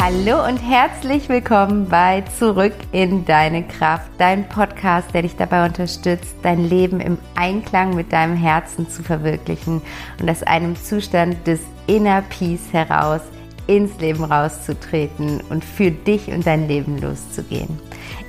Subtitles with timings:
[0.00, 6.36] Hallo und herzlich willkommen bei Zurück in deine Kraft, dein Podcast, der dich dabei unterstützt,
[6.42, 9.82] dein Leben im Einklang mit deinem Herzen zu verwirklichen
[10.20, 13.22] und aus einem Zustand des Inner Peace heraus
[13.66, 17.78] ins Leben rauszutreten und für dich und dein Leben loszugehen.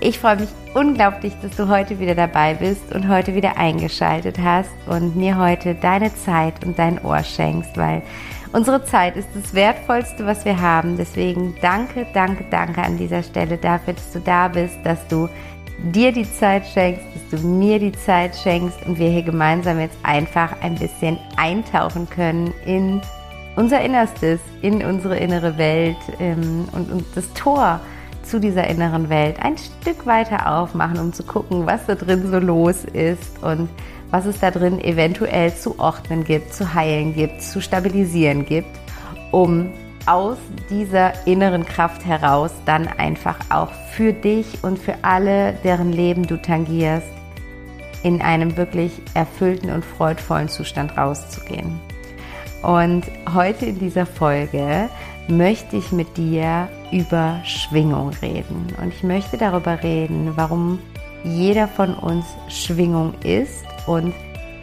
[0.02, 4.72] Ich freue mich unglaublich, dass du heute wieder dabei bist und heute wieder eingeschaltet hast
[4.88, 8.02] und mir heute deine Zeit und dein Ohr schenkst, weil
[8.52, 10.98] Unsere Zeit ist das Wertvollste, was wir haben.
[10.98, 15.30] Deswegen danke, danke, danke an dieser Stelle dafür, dass du da bist, dass du
[15.94, 19.98] dir die Zeit schenkst, dass du mir die Zeit schenkst und wir hier gemeinsam jetzt
[20.02, 23.02] einfach ein bisschen eintauchen können in
[23.56, 27.80] unser Innerstes, in unsere innere Welt ähm, und, das Tor
[28.24, 32.40] zu dieser inneren Welt ein Stück weiter aufmachen, um zu gucken, was da drin so
[32.40, 33.70] los ist und
[34.12, 38.70] was es da drin eventuell zu ordnen gibt, zu heilen gibt, zu stabilisieren gibt,
[39.32, 39.72] um
[40.06, 40.38] aus
[40.70, 46.42] dieser inneren Kraft heraus dann einfach auch für dich und für alle, deren Leben du
[46.42, 47.08] tangierst,
[48.02, 51.80] in einem wirklich erfüllten und freudvollen Zustand rauszugehen.
[52.64, 53.04] Und
[53.34, 54.90] heute in dieser Folge
[55.28, 58.68] möchte ich mit dir über Schwingung reden.
[58.82, 60.80] Und ich möchte darüber reden, warum
[61.24, 64.14] jeder von uns Schwingung ist und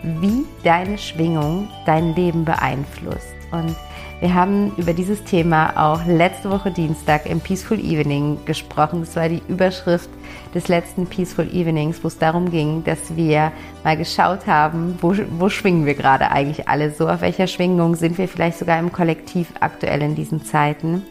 [0.02, 3.34] wie deine Schwingung dein Leben beeinflusst.
[3.50, 3.74] Und
[4.20, 9.00] wir haben über dieses Thema auch letzte Woche Dienstag im Peaceful Evening gesprochen.
[9.00, 10.08] Das war die Überschrift
[10.54, 13.52] des letzten Peaceful Evenings, wo es darum ging, dass wir
[13.82, 18.18] mal geschaut haben, wo, wo schwingen wir gerade eigentlich alle so, auf welcher Schwingung sind
[18.18, 21.02] wir vielleicht sogar im Kollektiv aktuell in diesen Zeiten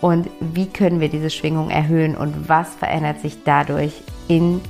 [0.00, 4.60] und wie können wir diese Schwingung erhöhen und was verändert sich dadurch in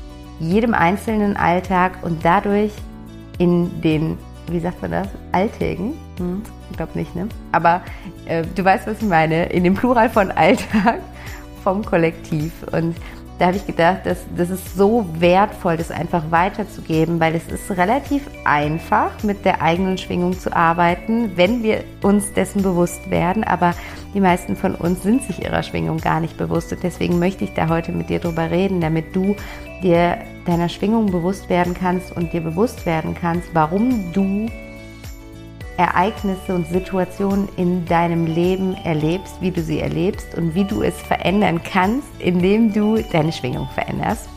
[0.41, 2.73] jedem einzelnen Alltag und dadurch
[3.39, 5.95] in den, wie sagt man das, Alltägen.
[6.19, 7.29] Hm, ich glaube nicht, ne?
[7.53, 7.83] Aber
[8.27, 11.01] äh, du weißt, was ich meine, in dem Plural von Alltag
[11.63, 12.53] vom Kollektiv.
[12.73, 12.97] Und
[13.39, 17.71] da habe ich gedacht, dass, das ist so wertvoll, das einfach weiterzugeben, weil es ist
[17.71, 23.43] relativ einfach, mit der eigenen Schwingung zu arbeiten, wenn wir uns dessen bewusst werden.
[23.43, 23.75] Aber
[24.13, 26.71] die meisten von uns sind sich ihrer Schwingung gar nicht bewusst.
[26.73, 29.35] Und deswegen möchte ich da heute mit dir drüber reden, damit du
[29.83, 30.19] dir
[30.51, 34.47] deiner Schwingung bewusst werden kannst und dir bewusst werden kannst, warum du
[35.77, 41.01] Ereignisse und Situationen in deinem Leben erlebst, wie du sie erlebst und wie du es
[41.01, 44.29] verändern kannst, indem du deine Schwingung veränderst.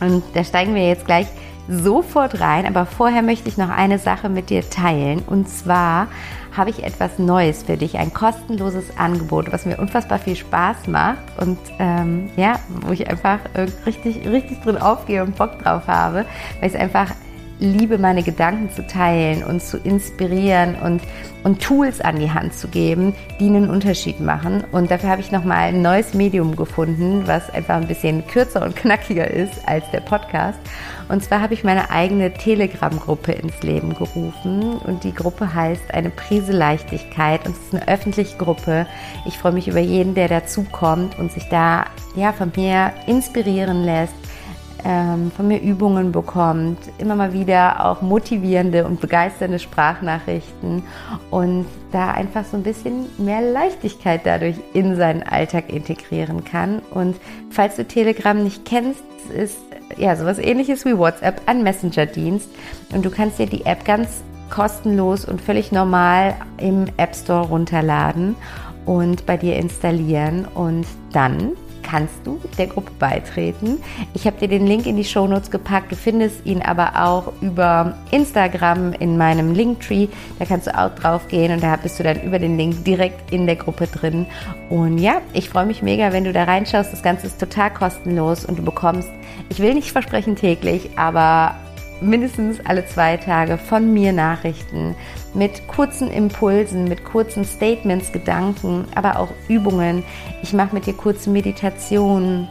[0.00, 1.28] Und da steigen wir jetzt gleich
[1.68, 5.22] sofort rein, aber vorher möchte ich noch eine Sache mit dir teilen.
[5.26, 6.08] Und zwar
[6.56, 11.18] habe ich etwas Neues für dich, ein kostenloses Angebot, was mir unfassbar viel Spaß macht
[11.40, 13.38] und ähm, ja, wo ich einfach
[13.84, 16.24] richtig, richtig drin aufgehe und Bock drauf habe,
[16.60, 17.10] weil es einfach
[17.58, 21.02] liebe, meine Gedanken zu teilen und zu inspirieren und,
[21.42, 24.64] und Tools an die Hand zu geben, die einen Unterschied machen.
[24.72, 28.76] Und dafür habe ich nochmal ein neues Medium gefunden, was einfach ein bisschen kürzer und
[28.76, 30.58] knackiger ist als der Podcast.
[31.08, 34.78] Und zwar habe ich meine eigene Telegram-Gruppe ins Leben gerufen.
[34.78, 37.46] Und die Gruppe heißt Eine Prise Leichtigkeit.
[37.46, 38.86] Und es ist eine öffentliche Gruppe.
[39.24, 41.84] Ich freue mich über jeden, der dazukommt und sich da
[42.16, 44.25] ja, von mir inspirieren lässt
[44.84, 50.82] ähm, von mir Übungen bekommt, immer mal wieder auch motivierende und begeisternde Sprachnachrichten
[51.30, 56.80] und da einfach so ein bisschen mehr Leichtigkeit dadurch in seinen Alltag integrieren kann.
[56.90, 57.16] Und
[57.50, 59.02] falls du Telegram nicht kennst,
[59.34, 59.58] ist
[59.96, 62.48] ja sowas ähnliches wie WhatsApp ein Messenger-Dienst
[62.92, 68.36] und du kannst dir die App ganz kostenlos und völlig normal im App Store runterladen
[68.84, 71.52] und bei dir installieren und dann
[71.88, 73.78] kannst du der Gruppe beitreten.
[74.14, 75.92] Ich habe dir den Link in die Shownotes gepackt.
[75.92, 80.08] Du findest ihn aber auch über Instagram in meinem Linktree.
[80.38, 83.32] Da kannst du auch drauf gehen und da bist du dann über den Link direkt
[83.32, 84.26] in der Gruppe drin.
[84.68, 86.92] Und ja, ich freue mich mega, wenn du da reinschaust.
[86.92, 89.10] Das Ganze ist total kostenlos und du bekommst,
[89.48, 91.54] ich will nicht versprechen täglich, aber
[92.00, 94.94] mindestens alle zwei Tage von mir Nachrichten
[95.36, 100.02] mit kurzen Impulsen, mit kurzen Statements, Gedanken, aber auch Übungen.
[100.42, 102.48] Ich mache mit dir kurze Meditationen,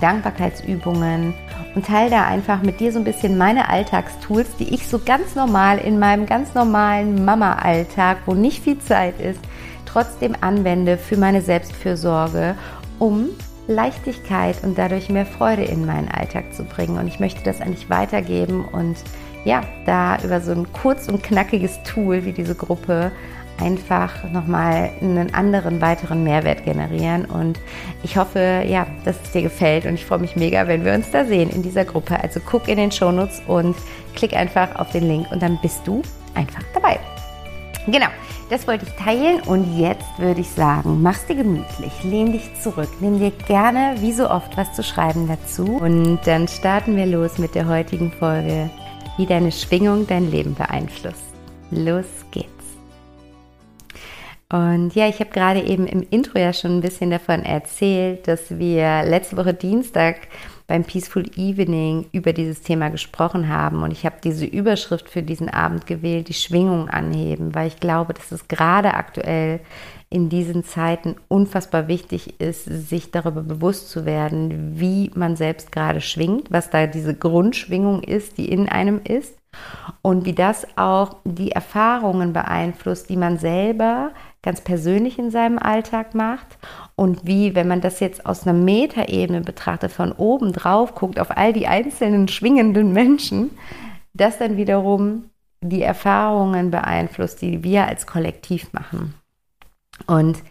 [0.00, 1.34] Dankbarkeitsübungen
[1.74, 5.34] und teile da einfach mit dir so ein bisschen meine Alltagstools, die ich so ganz
[5.34, 9.40] normal in meinem ganz normalen Mama-Alltag, wo nicht viel Zeit ist,
[9.84, 12.54] trotzdem anwende für meine Selbstfürsorge,
[12.98, 13.28] um
[13.66, 16.96] Leichtigkeit und dadurch mehr Freude in meinen Alltag zu bringen.
[16.96, 18.96] Und ich möchte das eigentlich weitergeben und
[19.44, 23.12] ja, da über so ein kurz und knackiges Tool wie diese Gruppe
[23.60, 27.24] einfach nochmal einen anderen weiteren Mehrwert generieren.
[27.24, 27.58] Und
[28.02, 31.10] ich hoffe, ja, dass es dir gefällt und ich freue mich mega, wenn wir uns
[31.10, 32.20] da sehen in dieser Gruppe.
[32.22, 33.76] Also guck in den Shownotes und
[34.14, 36.02] klick einfach auf den Link und dann bist du
[36.34, 36.98] einfach dabei.
[37.86, 38.08] Genau.
[38.50, 42.88] Das wollte ich teilen und jetzt würde ich sagen, mach's dir gemütlich, lehn dich zurück,
[42.98, 47.36] nimm dir gerne wie so oft was zu schreiben dazu und dann starten wir los
[47.36, 48.70] mit der heutigen Folge,
[49.18, 51.34] wie deine Schwingung dein Leben beeinflusst.
[51.70, 52.48] Los geht's.
[54.50, 58.58] Und ja, ich habe gerade eben im Intro ja schon ein bisschen davon erzählt, dass
[58.58, 60.28] wir letzte Woche Dienstag
[60.66, 63.82] beim Peaceful Evening über dieses Thema gesprochen haben.
[63.82, 68.14] Und ich habe diese Überschrift für diesen Abend gewählt, die Schwingung anheben, weil ich glaube,
[68.14, 69.60] dass es gerade aktuell
[70.10, 76.00] in diesen Zeiten unfassbar wichtig ist, sich darüber bewusst zu werden, wie man selbst gerade
[76.00, 79.36] schwingt, was da diese Grundschwingung ist, die in einem ist
[80.00, 84.12] und wie das auch die Erfahrungen beeinflusst, die man selber
[84.42, 86.58] ganz persönlich in seinem Alltag macht
[86.94, 91.36] und wie, wenn man das jetzt aus einer Metaebene betrachtet, von oben drauf guckt auf
[91.36, 93.50] all die einzelnen schwingenden Menschen,
[94.14, 95.30] das dann wiederum
[95.60, 99.14] die Erfahrungen beeinflusst, die wir als Kollektiv machen.
[100.06, 100.42] Und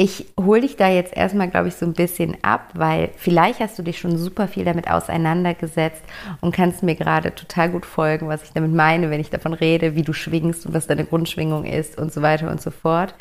[0.00, 3.76] ich hole dich da jetzt erstmal, glaube ich, so ein bisschen ab, weil vielleicht hast
[3.80, 6.04] du dich schon super viel damit auseinandergesetzt
[6.40, 9.96] und kannst mir gerade total gut folgen, was ich damit meine, wenn ich davon rede,
[9.96, 13.12] wie du schwingst und was deine Grundschwingung ist und so weiter und so fort.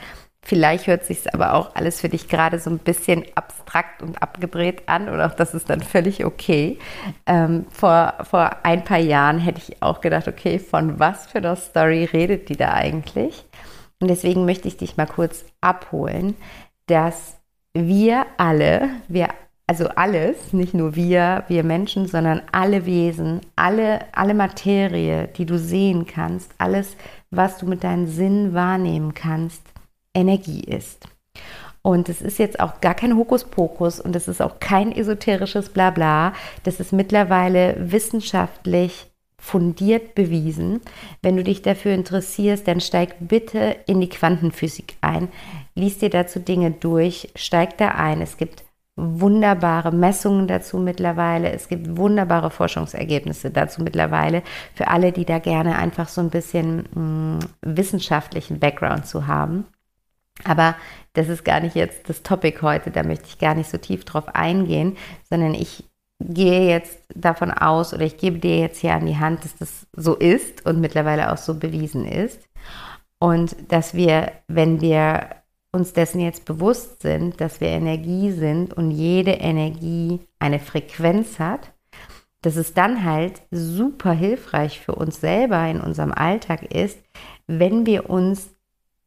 [0.44, 4.88] Vielleicht hört sich aber auch alles für dich gerade so ein bisschen abstrakt und abgedreht
[4.88, 6.78] an und auch das ist dann völlig okay.
[7.26, 11.56] Ähm, vor, vor ein paar Jahren hätte ich auch gedacht, okay, von was für einer
[11.56, 13.46] Story redet die da eigentlich?
[14.00, 16.36] Und deswegen möchte ich dich mal kurz abholen,
[16.86, 17.38] dass
[17.74, 19.30] wir alle, wir,
[19.66, 25.58] also alles, nicht nur wir, wir Menschen, sondern alle Wesen, alle, alle Materie, die du
[25.58, 26.96] sehen kannst, alles,
[27.32, 29.62] was du mit deinen Sinnen wahrnehmen kannst,
[30.14, 31.08] Energie ist.
[31.82, 36.34] Und es ist jetzt auch gar kein Hokuspokus und es ist auch kein esoterisches Blabla.
[36.64, 39.10] Das ist mittlerweile wissenschaftlich
[39.48, 40.82] fundiert bewiesen.
[41.22, 45.30] Wenn du dich dafür interessierst, dann steig bitte in die Quantenphysik ein.
[45.74, 48.22] Lies dir dazu Dinge durch, steig da ein.
[48.22, 48.66] Es gibt
[48.98, 51.52] wunderbare Messungen dazu mittlerweile.
[51.54, 56.90] Es gibt wunderbare Forschungsergebnisse dazu mittlerweile für alle, die da gerne einfach so ein bisschen
[56.94, 59.66] mh, mm, wissenschaftlichen Background zu haben.
[60.44, 60.76] Aber
[61.14, 64.04] das ist gar nicht jetzt das Topic heute, da möchte ich gar nicht so tief
[64.04, 64.98] drauf eingehen,
[65.30, 65.86] sondern ich
[66.20, 69.88] gehe jetzt davon aus oder ich gebe dir jetzt hier an die Hand, dass das
[69.96, 72.48] so ist und mittlerweile auch so bewiesen ist.
[73.20, 75.30] Und dass wir, wenn wir
[75.72, 81.74] uns dessen jetzt bewusst sind, dass wir Energie sind und jede Energie eine Frequenz hat,
[82.42, 87.00] dass es dann halt super hilfreich für uns selber in unserem Alltag ist,
[87.48, 88.50] wenn wir uns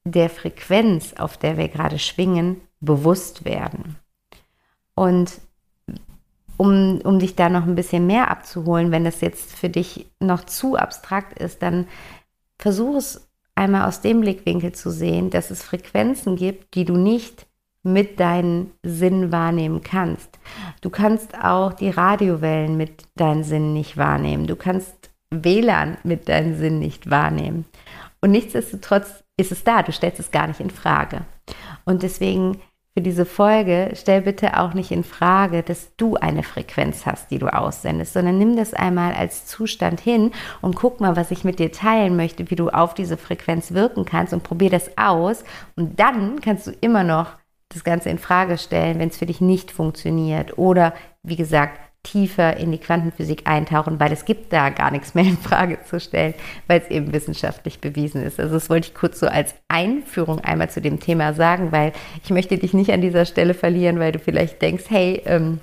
[0.05, 3.97] der Frequenz, auf der wir gerade schwingen, bewusst werden.
[4.95, 5.41] Und
[6.61, 10.45] um, um dich da noch ein bisschen mehr abzuholen, wenn das jetzt für dich noch
[10.45, 11.87] zu abstrakt ist, dann
[12.59, 17.47] versuch es einmal aus dem Blickwinkel zu sehen, dass es Frequenzen gibt, die du nicht
[17.83, 20.39] mit deinen Sinnen wahrnehmen kannst.
[20.83, 24.47] Du kannst auch die Radiowellen mit deinen Sinnen nicht wahrnehmen.
[24.47, 27.65] Du kannst WLAN mit deinen Sinnen nicht wahrnehmen.
[28.21, 31.25] Und nichtsdestotrotz ist es da, du stellst es gar nicht in Frage.
[31.87, 32.59] Und deswegen
[32.95, 37.39] für diese Folge, stell bitte auch nicht in Frage, dass du eine Frequenz hast, die
[37.39, 41.61] du aussendest, sondern nimm das einmal als Zustand hin und guck mal, was ich mit
[41.61, 45.45] dir teilen möchte, wie du auf diese Frequenz wirken kannst und probier das aus.
[45.77, 47.37] Und dann kannst du immer noch
[47.69, 50.93] das Ganze in Frage stellen, wenn es für dich nicht funktioniert oder
[51.23, 55.37] wie gesagt, tiefer in die Quantenphysik eintauchen, weil es gibt da gar nichts mehr in
[55.37, 56.35] Frage zu stellen,
[56.67, 58.41] weil es eben wissenschaftlich bewiesen ist.
[58.41, 61.93] Also das wollte ich kurz so als Einführung einmal zu dem Thema sagen, weil
[62.25, 65.61] ich möchte dich nicht an dieser Stelle verlieren, weil du vielleicht denkst, hey, ähm,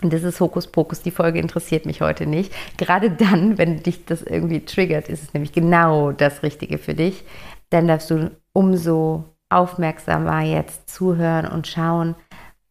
[0.00, 2.52] das ist Hokuspokus, die Folge interessiert mich heute nicht.
[2.76, 7.24] Gerade dann, wenn dich das irgendwie triggert, ist es nämlich genau das Richtige für dich.
[7.70, 12.14] Dann darfst du umso aufmerksamer jetzt zuhören und schauen,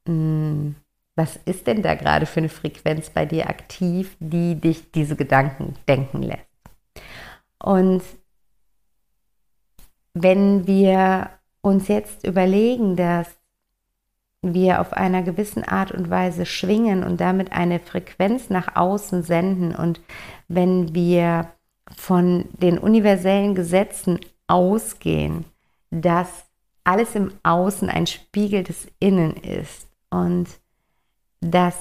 [0.08, 0.76] mh, hm,
[1.22, 5.76] was ist denn da gerade für eine Frequenz bei dir aktiv, die dich diese Gedanken
[5.88, 6.48] denken lässt?
[7.64, 8.02] Und
[10.16, 11.30] wenn wir
[11.62, 13.28] uns jetzt überlegen, dass
[14.42, 19.76] wir auf einer gewissen Art und Weise schwingen und damit eine Frequenz nach außen senden
[19.76, 20.02] und
[20.48, 21.52] wenn wir
[21.96, 25.46] von den universellen Gesetzen ausgehen,
[25.92, 26.46] dass
[26.84, 30.48] alles im Außen ein Spiegel des Innen ist und
[31.42, 31.76] dass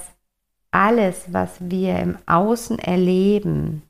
[0.71, 3.83] alles, was wir im Außen erleben,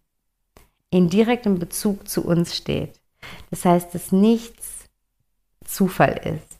[0.89, 2.99] in direktem Bezug zu uns steht.
[3.49, 4.85] Das heißt, dass nichts
[5.65, 6.59] Zufall ist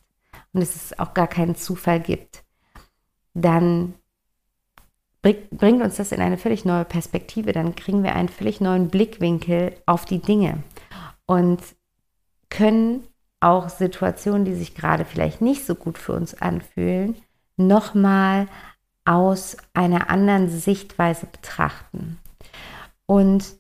[0.54, 2.44] und dass es auch gar keinen Zufall gibt,
[3.34, 3.94] dann
[5.22, 7.52] bringt uns das in eine völlig neue Perspektive.
[7.52, 10.64] Dann kriegen wir einen völlig neuen Blickwinkel auf die Dinge
[11.26, 11.62] und
[12.50, 13.08] können
[13.40, 17.16] auch Situationen, die sich gerade vielleicht nicht so gut für uns anfühlen,
[17.58, 18.48] nochmal
[19.06, 22.20] aus einer anderen Sichtweise betrachten.
[23.06, 23.56] Und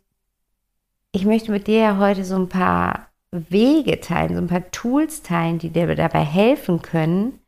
[1.11, 5.59] ich möchte mit dir heute so ein paar Wege teilen, so ein paar Tools teilen,
[5.59, 7.39] die dir dabei helfen können,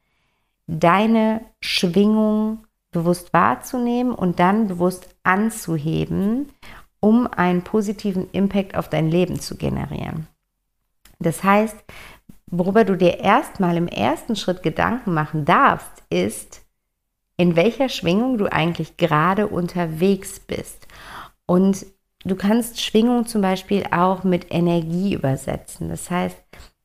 [0.67, 6.51] deine Schwingung bewusst wahrzunehmen und dann bewusst anzuheben,
[6.99, 10.27] um einen positiven Impact auf dein Leben zu generieren.
[11.19, 11.75] Das heißt,
[12.47, 16.62] worüber du dir erstmal im ersten Schritt Gedanken machen darfst, ist,
[17.37, 20.87] in welcher Schwingung du eigentlich gerade unterwegs bist.
[21.45, 21.85] Und
[22.25, 25.89] du kannst Schwingung zum Beispiel auch mit Energie übersetzen.
[25.89, 26.37] Das heißt,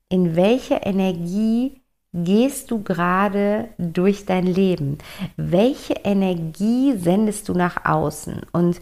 [0.08, 4.98] in welcher Energie gehst du gerade durch dein Leben?
[5.36, 8.42] Welche Energie sendest du nach außen?
[8.52, 8.80] Und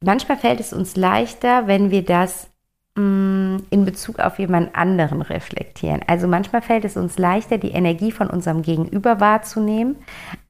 [0.00, 2.50] manchmal fällt es uns leichter, wenn wir das
[2.96, 6.00] mm, in Bezug auf jemand anderen reflektieren.
[6.06, 9.96] Also manchmal fällt es uns leichter, die Energie von unserem Gegenüber wahrzunehmen,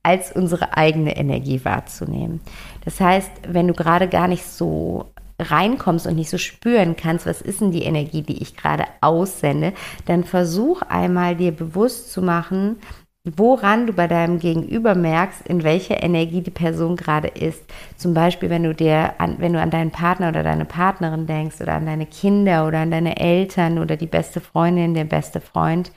[0.07, 2.41] als unsere eigene Energie wahrzunehmen.
[2.85, 5.07] Das heißt, wenn du gerade gar nicht so
[5.41, 9.73] reinkommst und nicht so spüren kannst, was ist denn die Energie, die ich gerade aussende,
[10.07, 12.77] dann versuch einmal dir bewusst zu machen,
[13.25, 17.65] woran du bei deinem Gegenüber merkst, in welcher Energie die Person gerade ist.
[17.97, 21.61] Zum Beispiel, wenn du dir an, wenn du an deinen Partner oder deine Partnerin denkst
[21.61, 25.91] oder an deine Kinder oder an deine Eltern oder die beste Freundin, der beste Freund,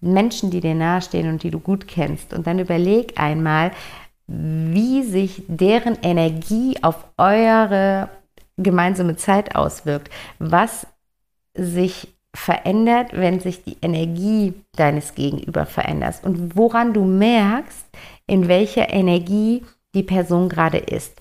[0.00, 2.32] Menschen, die dir nahestehen und die du gut kennst.
[2.32, 3.72] Und dann überleg einmal,
[4.26, 8.08] wie sich deren Energie auf eure
[8.56, 10.86] gemeinsame Zeit auswirkt, was
[11.54, 17.86] sich verändert, wenn sich die Energie deines Gegenüber verändert und woran du merkst,
[18.26, 19.64] in welcher Energie
[19.94, 21.20] die Person gerade ist.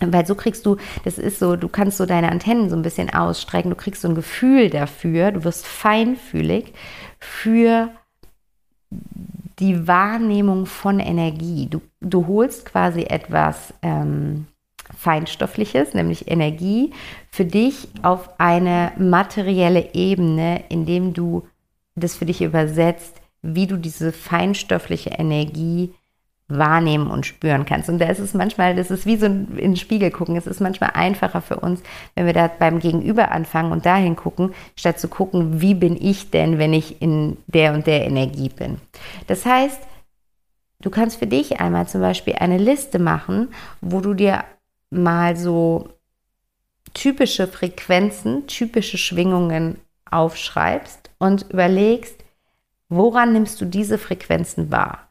[0.00, 3.10] Weil so kriegst du, das ist so, du kannst so deine Antennen so ein bisschen
[3.10, 6.72] ausstrecken, du kriegst so ein Gefühl dafür, du wirst feinfühlig
[7.18, 7.90] für
[9.58, 11.66] die Wahrnehmung von Energie.
[11.68, 14.46] Du, du holst quasi etwas ähm,
[14.96, 16.92] Feinstoffliches, nämlich Energie,
[17.30, 21.46] für dich auf eine materielle Ebene, indem du
[21.96, 25.94] das für dich übersetzt, wie du diese feinstoffliche Energie
[26.48, 27.90] wahrnehmen und spüren kannst.
[27.90, 30.36] Und da ist es manchmal, das ist wie so in den Spiegel gucken.
[30.36, 31.82] Es ist manchmal einfacher für uns,
[32.14, 36.30] wenn wir da beim Gegenüber anfangen und dahin gucken, statt zu gucken, wie bin ich
[36.30, 38.78] denn, wenn ich in der und der Energie bin.
[39.26, 39.80] Das heißt,
[40.80, 43.48] du kannst für dich einmal zum Beispiel eine Liste machen,
[43.82, 44.44] wo du dir
[44.90, 45.90] mal so
[46.94, 49.78] typische Frequenzen, typische Schwingungen
[50.10, 52.24] aufschreibst und überlegst,
[52.88, 55.07] woran nimmst du diese Frequenzen wahr?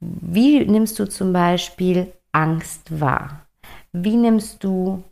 [0.00, 3.46] Wie nimmst du zum Beispiel Angst wahr?
[3.92, 5.02] Wie nimmst du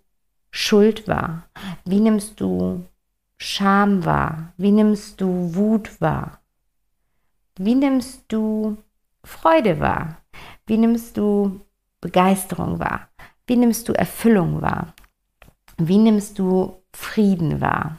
[0.50, 1.49] Schuld wahr?
[1.85, 2.85] Wie nimmst du
[3.37, 4.52] Scham wahr?
[4.57, 6.40] Wie nimmst du Wut wahr?
[7.59, 8.76] Wie nimmst du
[9.25, 10.19] Freude wahr?
[10.66, 11.61] Wie nimmst du
[12.00, 13.09] Begeisterung wahr?
[13.47, 14.95] Wie nimmst du Erfüllung wahr?
[15.78, 17.99] Wie nimmst du Frieden wahr?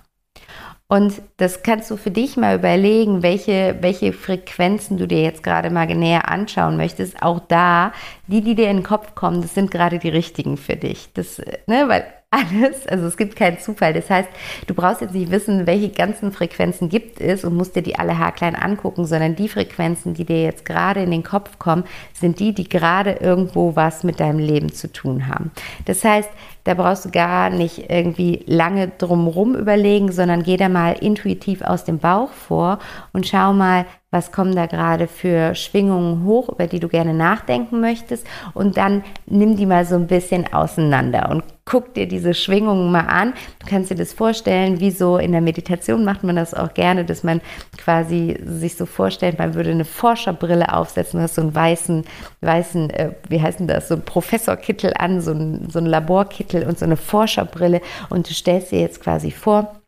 [0.89, 5.69] Und das kannst du für dich mal überlegen, welche, welche Frequenzen du dir jetzt gerade
[5.69, 7.21] mal näher anschauen möchtest.
[7.21, 7.91] Auch da,
[8.27, 11.09] die, die dir in den Kopf kommen, das sind gerade die richtigen für dich.
[11.13, 13.93] Das, ne, weil alles, also es gibt keinen Zufall.
[13.93, 14.29] Das heißt,
[14.67, 18.17] du brauchst jetzt nicht wissen, welche ganzen Frequenzen gibt es und musst dir die alle
[18.17, 22.53] haarklein angucken, sondern die Frequenzen, die dir jetzt gerade in den Kopf kommen, sind die,
[22.53, 25.51] die gerade irgendwo was mit deinem Leben zu tun haben.
[25.85, 26.29] Das heißt,
[26.67, 31.85] da brauchst du gar nicht irgendwie lange drumherum überlegen, sondern geh da mal intuitiv aus
[31.85, 32.79] dem Bauch vor
[33.13, 37.81] und schau mal, was kommen da gerade für Schwingungen hoch, über die du gerne nachdenken
[37.81, 42.89] möchtest und dann nimm die mal so ein bisschen auseinander und guck dir diese Schwingungen
[42.89, 43.33] mal an.
[43.59, 47.03] Du kannst dir das vorstellen, wie so in der Meditation macht man das auch gerne,
[47.03, 47.41] dass man
[47.77, 52.05] quasi sich so vorstellt, man würde eine Forscherbrille aufsetzen, du hast so einen weißen,
[52.39, 56.63] weißen, äh, wie heißt denn das, so einen Professorkittel an, so einen, so einen Laborkittel
[56.63, 59.81] und so eine Forscherbrille und du stellst dir jetzt quasi vor,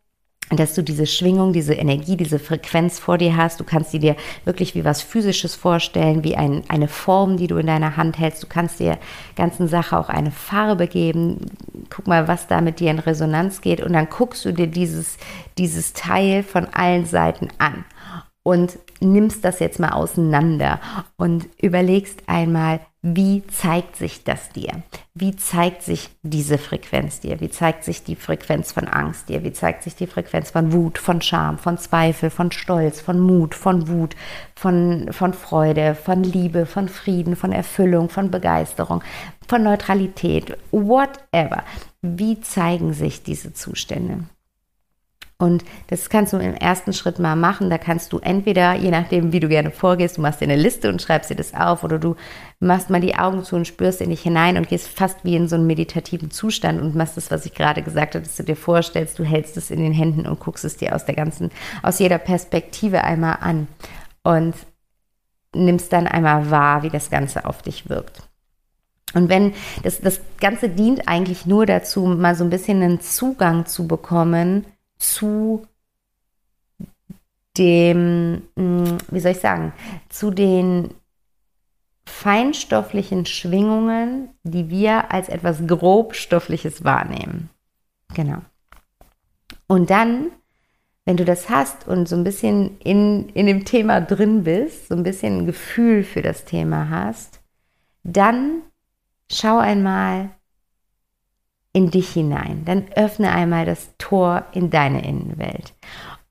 [0.50, 3.60] dass du diese Schwingung, diese Energie, diese Frequenz vor dir hast.
[3.60, 7.56] Du kannst sie dir wirklich wie was Physisches vorstellen, wie ein, eine Form, die du
[7.56, 8.42] in deiner Hand hältst.
[8.42, 8.98] Du kannst der
[9.36, 11.46] ganzen Sache auch eine Farbe geben.
[11.88, 13.80] Guck mal, was da mit dir in Resonanz geht.
[13.80, 15.18] Und dann guckst du dir dieses,
[15.56, 17.84] dieses Teil von allen Seiten an
[18.42, 20.80] und nimmst das jetzt mal auseinander
[21.16, 24.82] und überlegst einmal, wie zeigt sich das dir?
[25.14, 27.40] Wie zeigt sich diese Frequenz dir?
[27.40, 29.42] Wie zeigt sich die Frequenz von Angst dir?
[29.42, 33.54] Wie zeigt sich die Frequenz von Wut, von Scham, von Zweifel, von Stolz, von Mut,
[33.54, 34.16] von Wut,
[34.54, 39.02] von, von Freude, von Liebe, von Frieden, von Erfüllung, von Begeisterung,
[39.48, 41.64] von Neutralität, whatever.
[42.02, 44.24] Wie zeigen sich diese Zustände?
[45.40, 47.70] Und das kannst du im ersten Schritt mal machen.
[47.70, 50.90] Da kannst du entweder, je nachdem, wie du gerne vorgehst, du machst dir eine Liste
[50.90, 52.14] und schreibst dir das auf oder du
[52.58, 55.48] machst mal die Augen zu und spürst in dich hinein und gehst fast wie in
[55.48, 58.54] so einen meditativen Zustand und machst das, was ich gerade gesagt habe, dass du dir
[58.54, 61.50] vorstellst, du hältst es in den Händen und guckst es dir aus der ganzen,
[61.82, 63.66] aus jeder Perspektive einmal an
[64.22, 64.54] und
[65.54, 68.20] nimmst dann einmal wahr, wie das Ganze auf dich wirkt.
[69.14, 69.54] Und wenn
[69.84, 74.66] das, das Ganze dient eigentlich nur dazu, mal so ein bisschen einen Zugang zu bekommen
[75.00, 75.66] zu
[77.58, 79.72] dem, hm, wie soll ich sagen,
[80.08, 80.94] zu den
[82.06, 87.50] feinstofflichen Schwingungen, die wir als etwas grobstoffliches wahrnehmen.
[88.14, 88.38] Genau.
[89.66, 90.30] Und dann,
[91.04, 94.94] wenn du das hast und so ein bisschen in, in dem Thema drin bist, so
[94.94, 97.40] ein bisschen ein Gefühl für das Thema hast,
[98.02, 98.62] dann
[99.30, 100.30] schau einmal
[101.72, 102.64] in dich hinein.
[102.64, 105.72] Dann öffne einmal das Tor in deine Innenwelt.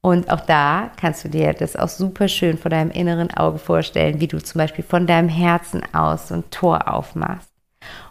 [0.02, 4.22] Und auch da kannst du dir das auch super schön vor deinem inneren Auge vorstellen,
[4.22, 7.50] wie du zum Beispiel von deinem Herzen aus so ein Tor aufmachst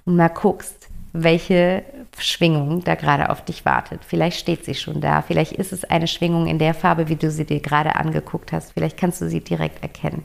[0.05, 1.83] und mal guckst, welche
[2.19, 4.05] Schwingung da gerade auf dich wartet.
[4.05, 7.31] Vielleicht steht sie schon da, vielleicht ist es eine Schwingung in der Farbe, wie du
[7.31, 10.25] sie dir gerade angeguckt hast, vielleicht kannst du sie direkt erkennen.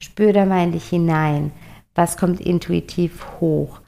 [0.00, 1.52] Spür da mal in dich hinein,
[1.94, 3.80] was kommt intuitiv hoch,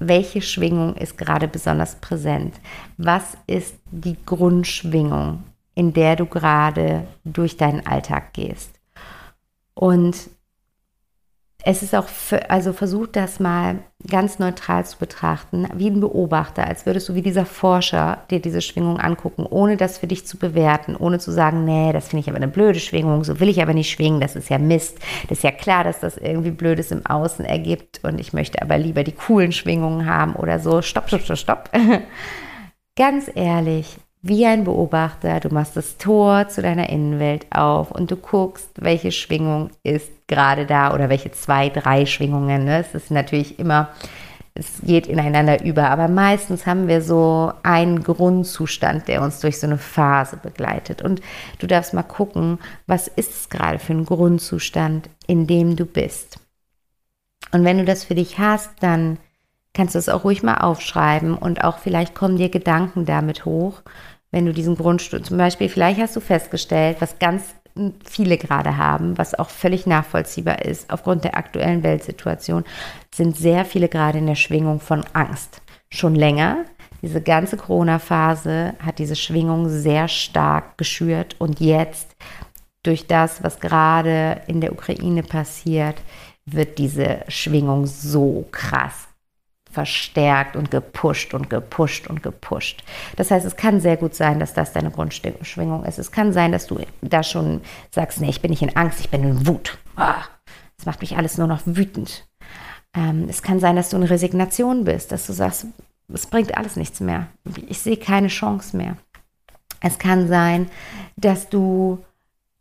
[0.00, 2.54] welche Schwingung ist gerade besonders präsent?
[2.96, 8.80] Was ist die Grundschwingung, in der du gerade durch deinen Alltag gehst?
[9.74, 10.30] Und
[11.64, 16.66] es ist auch, für, also versuch das mal ganz neutral zu betrachten, wie ein Beobachter,
[16.66, 20.38] als würdest du wie dieser Forscher dir diese Schwingung angucken, ohne das für dich zu
[20.38, 23.60] bewerten, ohne zu sagen, nee, das finde ich aber eine blöde Schwingung, so will ich
[23.60, 24.98] aber nicht schwingen, das ist ja Mist.
[25.28, 28.78] Das ist ja klar, dass das irgendwie Blödes im Außen ergibt und ich möchte aber
[28.78, 30.80] lieber die coolen Schwingungen haben oder so.
[30.80, 31.70] Stopp, stopp, stopp, stopp.
[32.96, 38.16] ganz ehrlich, wie ein Beobachter, du machst das Tor zu deiner Innenwelt auf und du
[38.16, 42.64] guckst, welche Schwingung ist gerade da oder welche zwei, drei Schwingungen.
[42.64, 42.80] Ne?
[42.80, 43.88] Es ist natürlich immer,
[44.52, 49.66] es geht ineinander über, aber meistens haben wir so einen Grundzustand, der uns durch so
[49.66, 51.00] eine Phase begleitet.
[51.00, 51.22] Und
[51.58, 56.40] du darfst mal gucken, was ist es gerade für ein Grundzustand, in dem du bist.
[57.52, 59.16] Und wenn du das für dich hast, dann
[59.72, 63.82] kannst du es auch ruhig mal aufschreiben und auch vielleicht kommen dir Gedanken damit hoch,
[64.30, 67.54] wenn du diesen Grundstuhl, zum Beispiel, vielleicht hast du festgestellt, was ganz
[68.04, 72.64] viele gerade haben, was auch völlig nachvollziehbar ist, aufgrund der aktuellen Weltsituation,
[73.14, 75.62] sind sehr viele gerade in der Schwingung von Angst.
[75.90, 76.64] Schon länger.
[77.02, 82.14] Diese ganze Corona-Phase hat diese Schwingung sehr stark geschürt und jetzt
[82.82, 85.96] durch das, was gerade in der Ukraine passiert,
[86.44, 89.09] wird diese Schwingung so krass
[89.70, 92.82] verstärkt und gepusht und gepusht und gepusht.
[93.16, 95.98] Das heißt, es kann sehr gut sein, dass das deine Grundschwingung ist.
[95.98, 99.10] Es kann sein, dass du da schon sagst, nee, ich bin nicht in Angst, ich
[99.10, 99.78] bin in Wut.
[99.96, 100.24] Ah,
[100.76, 102.26] das macht mich alles nur noch wütend.
[102.94, 105.66] Ähm, es kann sein, dass du in Resignation bist, dass du sagst,
[106.12, 107.28] es bringt alles nichts mehr.
[107.68, 108.96] Ich sehe keine Chance mehr.
[109.80, 110.68] Es kann sein,
[111.16, 112.04] dass du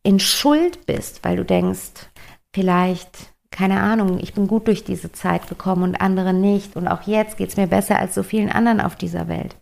[0.03, 2.07] in Schuld bist, weil du denkst,
[2.53, 6.75] vielleicht keine Ahnung, ich bin gut durch diese Zeit gekommen und andere nicht.
[6.75, 9.55] Und auch jetzt geht es mir besser als so vielen anderen auf dieser Welt.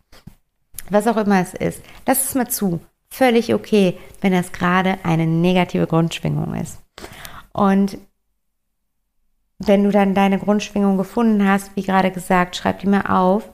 [0.89, 2.79] Was auch immer es ist, lass es mal zu.
[3.09, 6.79] Völlig okay, wenn das gerade eine negative Grundschwingung ist.
[7.53, 7.97] Und
[9.59, 13.49] wenn du dann deine Grundschwingung gefunden hast, wie gerade gesagt, schreib die mal auf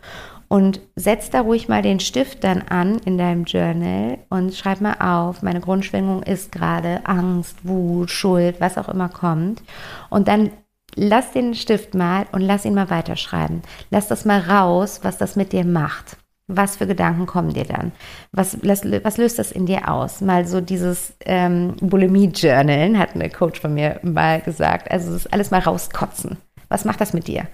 [0.54, 4.98] und setz da ruhig mal den Stift dann an in deinem Journal und schreib mal
[5.00, 9.64] auf, meine Grundschwingung ist gerade Angst, Wut, Schuld, was auch immer kommt.
[10.12, 10.52] Und dann
[10.94, 13.64] lass den Stift mal und lass ihn mal weiterschreiben.
[13.90, 16.18] Lass das mal raus, was das mit dir macht.
[16.46, 17.92] Was für Gedanken kommen dir dann?
[18.32, 20.22] Was, was, löst das in dir aus?
[20.22, 24.92] Mal so dieses ähm, Bulimie-Journalen, hat eine Coach von mir mal gesagt.
[24.92, 26.38] Also das alles mal rauskotzen.
[26.70, 27.48] Was macht das mit dir?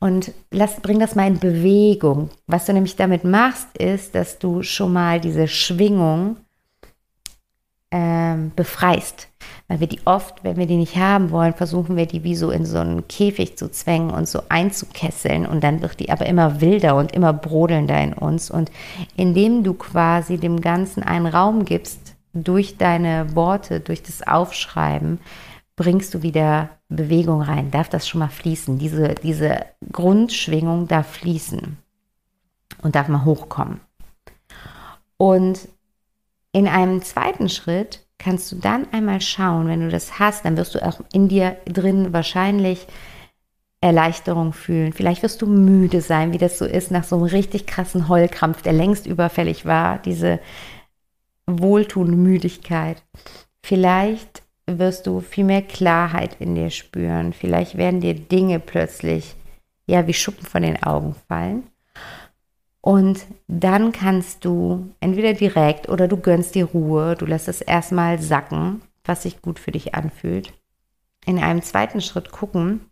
[0.00, 2.30] Und lass, bring das mal in Bewegung.
[2.46, 6.38] Was du nämlich damit machst, ist, dass du schon mal diese Schwingung
[7.90, 9.28] ähm, befreist.
[9.68, 12.50] Weil wir die oft, wenn wir die nicht haben wollen, versuchen wir die wie so
[12.50, 15.44] in so einen Käfig zu zwängen und so einzukesseln.
[15.44, 18.50] Und dann wird die aber immer wilder und immer brodelnder in uns.
[18.50, 18.70] Und
[19.16, 25.18] indem du quasi dem Ganzen einen Raum gibst, durch deine Worte, durch das Aufschreiben,
[25.80, 28.78] bringst du wieder Bewegung rein, darf das schon mal fließen.
[28.78, 31.78] Diese, diese Grundschwingung darf fließen
[32.82, 33.80] und darf mal hochkommen.
[35.16, 35.68] Und
[36.52, 40.74] in einem zweiten Schritt kannst du dann einmal schauen, wenn du das hast, dann wirst
[40.74, 42.86] du auch in dir drin wahrscheinlich
[43.80, 44.92] Erleichterung fühlen.
[44.92, 48.60] Vielleicht wirst du müde sein, wie das so ist nach so einem richtig krassen Heulkrampf,
[48.60, 49.96] der längst überfällig war.
[49.96, 50.40] Diese
[51.46, 53.02] wohltuende Müdigkeit.
[53.62, 54.39] Vielleicht
[54.78, 57.32] wirst du viel mehr Klarheit in dir spüren.
[57.32, 59.34] Vielleicht werden dir Dinge plötzlich
[59.86, 61.64] ja wie Schuppen von den Augen fallen.
[62.80, 68.20] Und dann kannst du entweder direkt oder du gönnst dir Ruhe, du lässt es erstmal
[68.20, 70.54] sacken, was sich gut für dich anfühlt.
[71.26, 72.86] In einem zweiten Schritt gucken,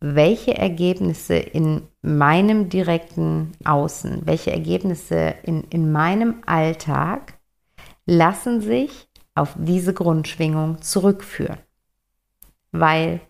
[0.00, 7.34] welche Ergebnisse in meinem direkten Außen, welche Ergebnisse in, in meinem Alltag
[8.06, 11.58] lassen sich auf diese Grundschwingung zurückführen.
[12.70, 13.20] Weil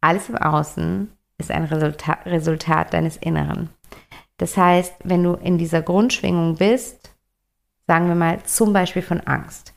[0.00, 3.70] alles im Außen ist ein Resultat, Resultat deines Inneren.
[4.38, 7.14] Das heißt, wenn du in dieser Grundschwingung bist,
[7.86, 9.72] sagen wir mal zum Beispiel von Angst.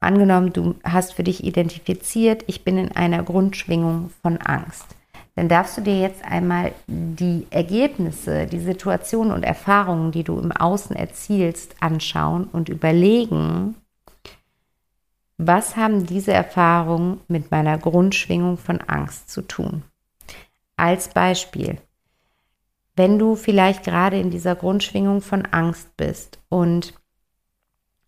[0.00, 4.96] Angenommen, du hast für dich identifiziert, ich bin in einer Grundschwingung von Angst
[5.34, 10.52] dann darfst du dir jetzt einmal die Ergebnisse, die Situationen und Erfahrungen, die du im
[10.52, 13.76] Außen erzielst, anschauen und überlegen,
[15.46, 19.82] was haben diese Erfahrungen mit meiner Grundschwingung von Angst zu tun?
[20.76, 21.78] Als Beispiel,
[22.96, 26.94] wenn du vielleicht gerade in dieser Grundschwingung von Angst bist und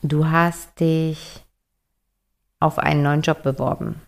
[0.03, 1.45] du hast dich
[2.61, 4.01] auf einen neuen Job beworben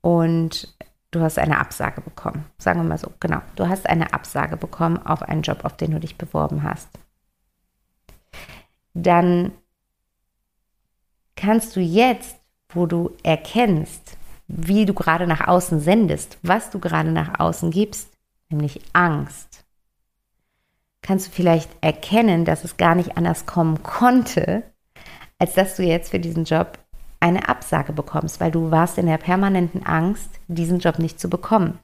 [0.00, 0.74] und
[1.10, 2.44] du hast eine Absage bekommen.
[2.58, 3.40] Sagen wir mal so, genau.
[3.56, 6.88] Du hast eine Absage bekommen auf einen Job, auf den du dich beworben hast.
[8.94, 9.52] Dann
[11.42, 12.36] kannst du jetzt,
[12.72, 18.08] wo du erkennst, wie du gerade nach außen sendest, was du gerade nach außen gibst,
[18.48, 19.64] nämlich Angst,
[21.02, 24.62] kannst du vielleicht erkennen, dass es gar nicht anders kommen konnte,
[25.38, 26.78] als dass du jetzt für diesen Job
[27.18, 31.80] eine Absage bekommst, weil du warst in der permanenten Angst, diesen Job nicht zu bekommen.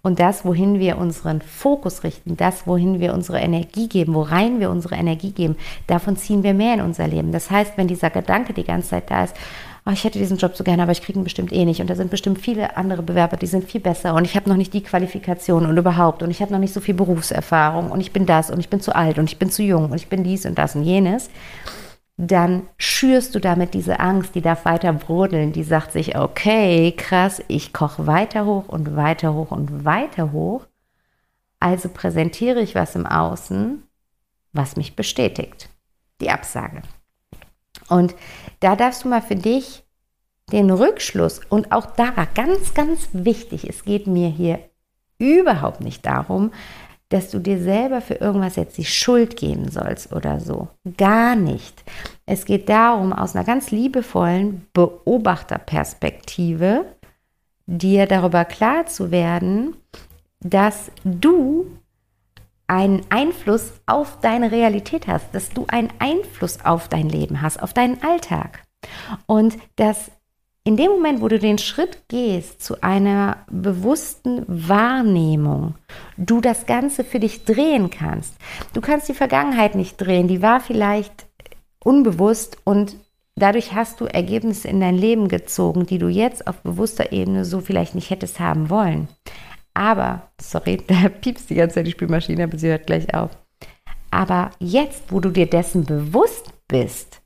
[0.00, 4.70] Und das, wohin wir unseren Fokus richten, das, wohin wir unsere Energie geben, worein wir
[4.70, 5.56] unsere Energie geben,
[5.86, 7.32] davon ziehen wir mehr in unser Leben.
[7.32, 9.34] Das heißt, wenn dieser Gedanke die ganze Zeit da ist,
[9.84, 11.80] oh, ich hätte diesen Job so gerne, aber ich kriege ihn bestimmt eh nicht.
[11.80, 14.14] Und da sind bestimmt viele andere Bewerber, die sind viel besser.
[14.14, 16.22] Und ich habe noch nicht die Qualifikation und überhaupt.
[16.22, 17.90] Und ich habe noch nicht so viel Berufserfahrung.
[17.90, 19.96] Und ich bin das und ich bin zu alt und ich bin zu jung und
[19.96, 21.28] ich bin dies und das und jenes
[22.20, 27.40] dann schürst du damit diese Angst, die darf weiter brodeln, die sagt sich, okay, krass,
[27.46, 30.66] ich koche weiter hoch und weiter hoch und weiter hoch.
[31.60, 33.84] Also präsentiere ich was im Außen,
[34.52, 35.70] was mich bestätigt.
[36.20, 36.82] Die Absage.
[37.88, 38.16] Und
[38.58, 39.84] da darfst du mal für dich
[40.50, 44.58] den Rückschluss und auch da ganz, ganz wichtig, es geht mir hier
[45.18, 46.50] überhaupt nicht darum,
[47.10, 50.68] dass du dir selber für irgendwas jetzt die Schuld geben sollst oder so.
[50.96, 51.82] Gar nicht.
[52.26, 56.84] Es geht darum, aus einer ganz liebevollen Beobachterperspektive
[57.66, 59.76] dir darüber klar zu werden,
[60.40, 61.66] dass du
[62.66, 67.72] einen Einfluss auf deine Realität hast, dass du einen Einfluss auf dein Leben hast, auf
[67.72, 68.62] deinen Alltag.
[69.26, 70.10] Und dass
[70.68, 75.76] in dem Moment, wo du den Schritt gehst zu einer bewussten Wahrnehmung,
[76.18, 78.34] du das Ganze für dich drehen kannst.
[78.74, 81.24] Du kannst die Vergangenheit nicht drehen, die war vielleicht
[81.82, 82.96] unbewusst und
[83.34, 87.60] dadurch hast du Ergebnisse in dein Leben gezogen, die du jetzt auf bewusster Ebene so
[87.60, 89.08] vielleicht nicht hättest haben wollen.
[89.72, 93.30] Aber, sorry, da piepst die ganze Zeit die Spülmaschine, aber sie hört gleich auf.
[94.10, 97.22] Aber jetzt, wo du dir dessen bewusst bist,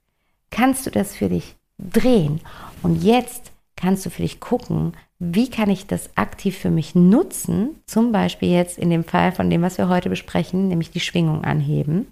[0.51, 2.41] kannst du das für dich drehen.
[2.83, 7.81] Und jetzt kannst du für dich gucken, wie kann ich das aktiv für mich nutzen,
[7.87, 11.45] zum Beispiel jetzt in dem Fall von dem, was wir heute besprechen, nämlich die Schwingung
[11.45, 12.09] anheben,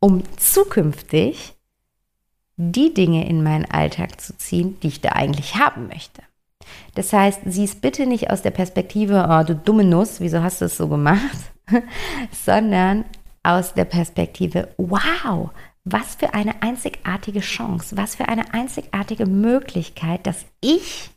[0.00, 1.54] um zukünftig
[2.56, 6.22] die Dinge in meinen Alltag zu ziehen, die ich da eigentlich haben möchte.
[6.96, 10.60] Das heißt, sieh es bitte nicht aus der Perspektive, oh, du dumme Nuss, wieso hast
[10.60, 11.52] du es so gemacht,
[12.44, 13.04] sondern
[13.44, 15.50] aus der Perspektive, wow,
[15.92, 21.10] was für eine einzigartige Chance, was für eine einzigartige Möglichkeit, dass ich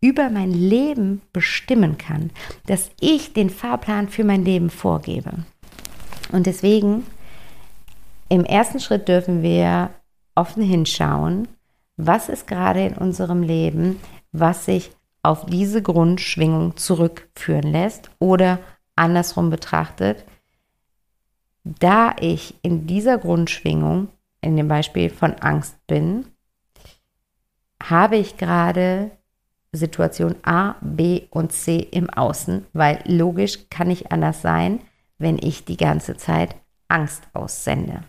[0.00, 2.30] über mein Leben bestimmen kann,
[2.66, 5.32] dass ich den Fahrplan für mein Leben vorgebe.
[6.30, 7.04] Und deswegen,
[8.28, 9.90] im ersten Schritt dürfen wir
[10.34, 11.48] offen hinschauen,
[11.96, 13.98] was ist gerade in unserem Leben,
[14.30, 18.60] was sich auf diese Grundschwingung zurückführen lässt oder
[18.94, 20.24] andersrum betrachtet,
[21.78, 24.08] da ich in dieser Grundschwingung,
[24.40, 26.26] in dem Beispiel von Angst bin,
[27.82, 29.10] habe ich gerade
[29.72, 34.80] Situation A, B und C im Außen, weil logisch kann nicht anders sein,
[35.18, 36.56] wenn ich die ganze Zeit
[36.88, 38.02] Angst aussende.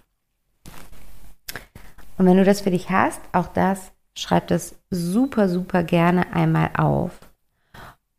[2.17, 6.69] Und wenn du das für dich hast, auch das, schreib das super, super gerne einmal
[6.77, 7.19] auf.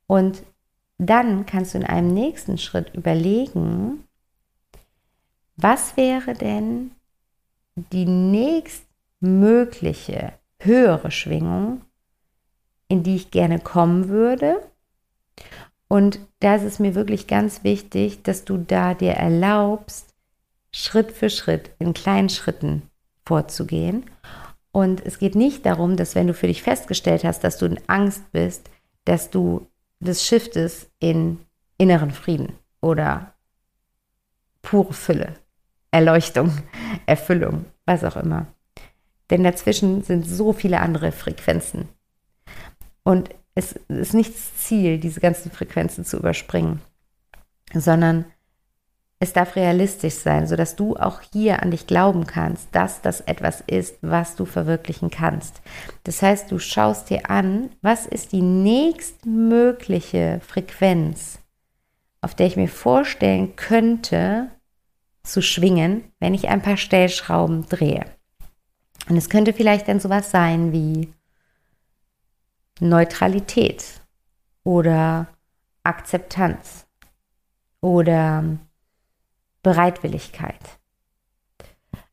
[0.07, 0.42] Und
[0.98, 4.05] dann kannst du in einem nächsten Schritt überlegen,
[5.62, 6.92] Was wäre denn
[7.92, 11.83] die nächstmögliche höhere Schwingung,
[12.88, 14.62] in die ich gerne kommen würde?
[15.87, 20.14] Und da ist es mir wirklich ganz wichtig, dass du da dir erlaubst,
[20.73, 22.88] Schritt für Schritt in kleinen Schritten
[23.27, 24.07] vorzugehen.
[24.73, 27.79] Und es geht nicht darum, dass wenn du für dich festgestellt hast, dass du in
[27.87, 28.70] Angst bist,
[29.05, 29.66] dass du
[29.99, 31.38] das shiftest in
[31.77, 33.35] inneren Frieden oder
[34.62, 35.35] pure Fülle,
[35.90, 36.53] Erleuchtung,
[37.07, 38.46] Erfüllung, was auch immer.
[39.31, 41.88] Denn dazwischen sind so viele andere Frequenzen.
[43.03, 46.81] Und es ist nicht das Ziel, diese ganzen Frequenzen zu überspringen,
[47.72, 48.26] sondern
[49.22, 53.62] es darf realistisch sein, sodass du auch hier an dich glauben kannst, dass das etwas
[53.66, 55.61] ist, was du verwirklichen kannst.
[56.05, 61.38] Das heißt, du schaust dir an, was ist die nächstmögliche Frequenz,
[62.22, 64.48] auf der ich mir vorstellen könnte,
[65.23, 68.05] zu schwingen, wenn ich ein paar Stellschrauben drehe.
[69.09, 71.13] Und es könnte vielleicht dann sowas sein wie
[72.81, 73.85] Neutralität
[74.65, 75.27] oder
[75.83, 76.87] Akzeptanz
[77.81, 78.45] oder
[79.63, 80.79] Bereitwilligkeit.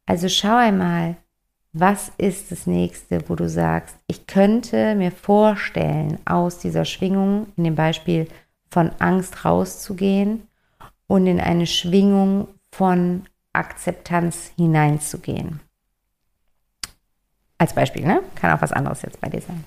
[0.05, 1.17] Also schau einmal,
[1.73, 7.65] was ist das nächste, wo du sagst, ich könnte mir vorstellen, aus dieser Schwingung, in
[7.65, 8.27] dem Beispiel
[8.69, 10.47] von Angst rauszugehen
[11.07, 15.59] und in eine Schwingung von Akzeptanz hineinzugehen.
[17.57, 18.21] Als Beispiel, ne?
[18.35, 19.63] Kann auch was anderes jetzt bei dir sein.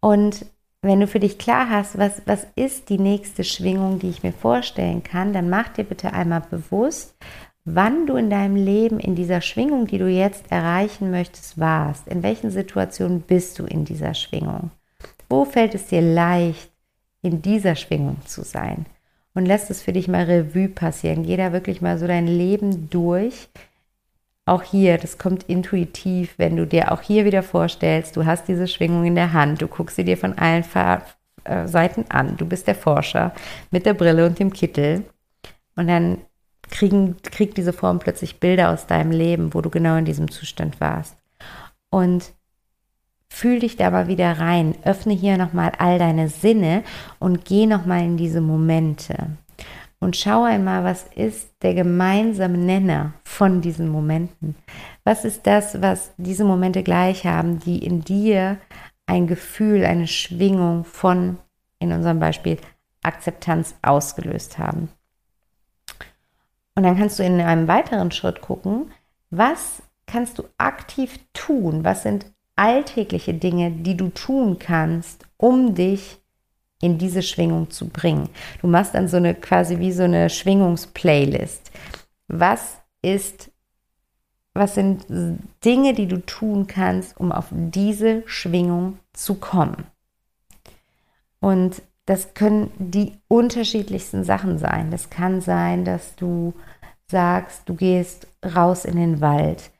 [0.00, 0.46] Und
[0.82, 4.32] wenn du für dich klar hast, was, was ist die nächste Schwingung, die ich mir
[4.32, 7.16] vorstellen kann, dann mach dir bitte einmal bewusst,
[7.64, 12.06] wann du in deinem Leben in dieser Schwingung, die du jetzt erreichen möchtest, warst.
[12.08, 14.70] In welchen Situationen bist du in dieser Schwingung?
[15.28, 16.70] Wo fällt es dir leicht,
[17.22, 18.86] in dieser Schwingung zu sein?
[19.36, 21.22] Und lass es für dich mal Revue passieren.
[21.22, 23.48] Geh da wirklich mal so dein Leben durch
[24.46, 28.68] auch hier, das kommt intuitiv, wenn du dir auch hier wieder vorstellst, du hast diese
[28.68, 30.64] Schwingung in der Hand, du guckst sie dir von allen
[31.44, 33.34] äh, Seiten an, du bist der Forscher
[33.72, 35.04] mit der Brille und dem Kittel
[35.74, 36.18] und dann
[36.70, 40.80] kriegen, kriegt diese Form plötzlich Bilder aus deinem Leben, wo du genau in diesem Zustand
[40.80, 41.16] warst.
[41.90, 42.32] Und
[43.28, 46.82] fühl dich da mal wieder rein, öffne hier nochmal all deine Sinne
[47.18, 49.36] und geh nochmal in diese Momente
[49.98, 54.54] und schau einmal, was ist der gemeinsame Nenner von diesen Momenten?
[55.04, 58.58] Was ist das, was diese Momente gleich haben, die in dir
[59.06, 61.38] ein Gefühl, eine Schwingung von,
[61.78, 62.58] in unserem Beispiel,
[63.02, 64.90] Akzeptanz ausgelöst haben?
[66.74, 68.92] Und dann kannst du in einem weiteren Schritt gucken,
[69.30, 71.84] was kannst du aktiv tun?
[71.84, 72.26] Was sind
[72.56, 76.18] alltägliche Dinge, die du tun kannst, um dich
[76.80, 78.28] in diese Schwingung zu bringen.
[78.60, 81.70] Du machst dann so eine quasi wie so eine Schwingungsplaylist.
[82.28, 83.50] Was ist,
[84.52, 85.06] was sind
[85.64, 89.86] Dinge, die du tun kannst, um auf diese Schwingung zu kommen?
[91.40, 94.90] Und das können die unterschiedlichsten Sachen sein.
[94.90, 96.54] Das kann sein, dass du
[97.08, 99.70] sagst, du gehst raus in den Wald,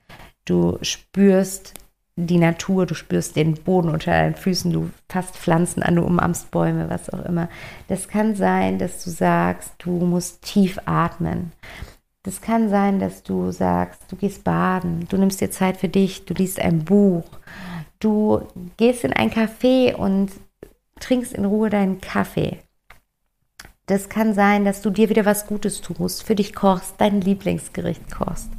[0.45, 1.73] du spürst
[2.19, 6.49] die Natur, du spürst den Boden unter deinen Füßen, du fasst Pflanzen an, du umarmst
[6.49, 7.47] Bäume, was auch immer.
[7.87, 11.51] Das kann sein, dass du sagst, du musst tief atmen.
[12.23, 16.25] Das kann sein, dass du sagst, du gehst baden, du nimmst dir Zeit für dich,
[16.25, 17.25] du liest ein Buch,
[17.99, 18.41] du
[18.77, 20.31] gehst in ein Café und
[20.99, 22.57] trinkst in Ruhe deinen Kaffee.
[23.85, 28.11] Das kann sein, dass du dir wieder was Gutes tust, für dich kochst, dein Lieblingsgericht
[28.11, 28.49] kochst.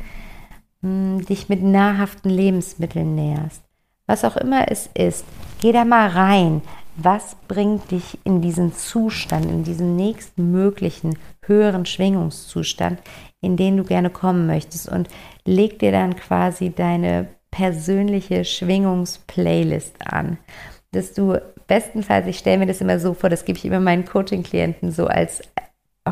[0.82, 3.62] Hm, dich mit nahrhaften Lebensmitteln näherst.
[4.06, 5.24] Was auch immer es ist,
[5.60, 6.62] geh da mal rein.
[6.96, 13.00] Was bringt dich in diesen Zustand, in diesen nächstmöglichen höheren Schwingungszustand,
[13.40, 14.88] in den du gerne kommen möchtest?
[14.88, 15.08] Und
[15.44, 20.38] leg dir dann quasi deine persönliche Schwingungsplaylist an.
[20.92, 24.04] Dass du bestenfalls, ich stelle mir das immer so vor, das gebe ich immer meinen
[24.04, 25.42] Coaching-Klienten so als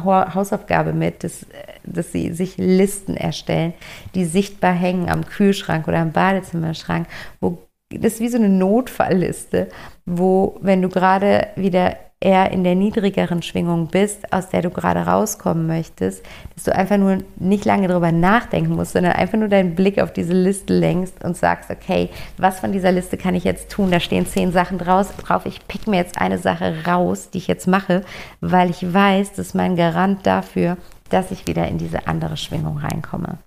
[0.04, 1.46] Hausaufgabe mit, dass,
[1.84, 3.74] dass sie sich Listen erstellen,
[4.14, 7.06] die sichtbar hängen am Kühlschrank oder am Badezimmerschrank,
[7.40, 7.58] wo
[7.90, 9.68] das ist wie so eine Notfallliste,
[10.06, 15.00] wo, wenn du gerade wieder eher in der niedrigeren Schwingung bist, aus der du gerade
[15.00, 16.24] rauskommen möchtest,
[16.54, 20.12] dass du einfach nur nicht lange darüber nachdenken musst, sondern einfach nur deinen Blick auf
[20.12, 23.90] diese Liste lenkst und sagst, okay, was von dieser Liste kann ich jetzt tun?
[23.90, 25.14] Da stehen zehn Sachen drauf.
[25.44, 28.02] Ich pick mir jetzt eine Sache raus, die ich jetzt mache,
[28.40, 30.78] weil ich weiß, das ist mein Garant dafür,
[31.10, 33.38] dass ich wieder in diese andere Schwingung reinkomme.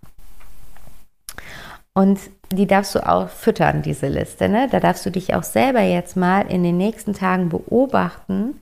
[1.94, 2.20] Und
[2.52, 4.50] die darfst du auch füttern, diese Liste.
[4.50, 4.68] Ne?
[4.72, 8.60] Da darfst du dich auch selber jetzt mal in den nächsten Tagen beobachten,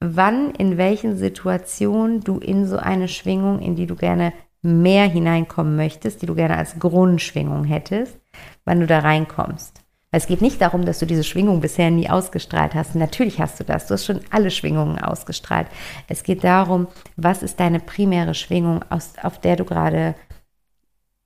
[0.00, 5.76] wann, in welchen Situationen du in so eine Schwingung, in die du gerne mehr hineinkommen
[5.76, 8.18] möchtest, die du gerne als Grundschwingung hättest,
[8.64, 9.82] wann du da reinkommst.
[10.12, 12.96] Es geht nicht darum, dass du diese Schwingung bisher nie ausgestrahlt hast.
[12.96, 13.86] Natürlich hast du das.
[13.86, 15.68] Du hast schon alle Schwingungen ausgestrahlt.
[16.08, 20.16] Es geht darum, was ist deine primäre Schwingung, aus, auf der du gerade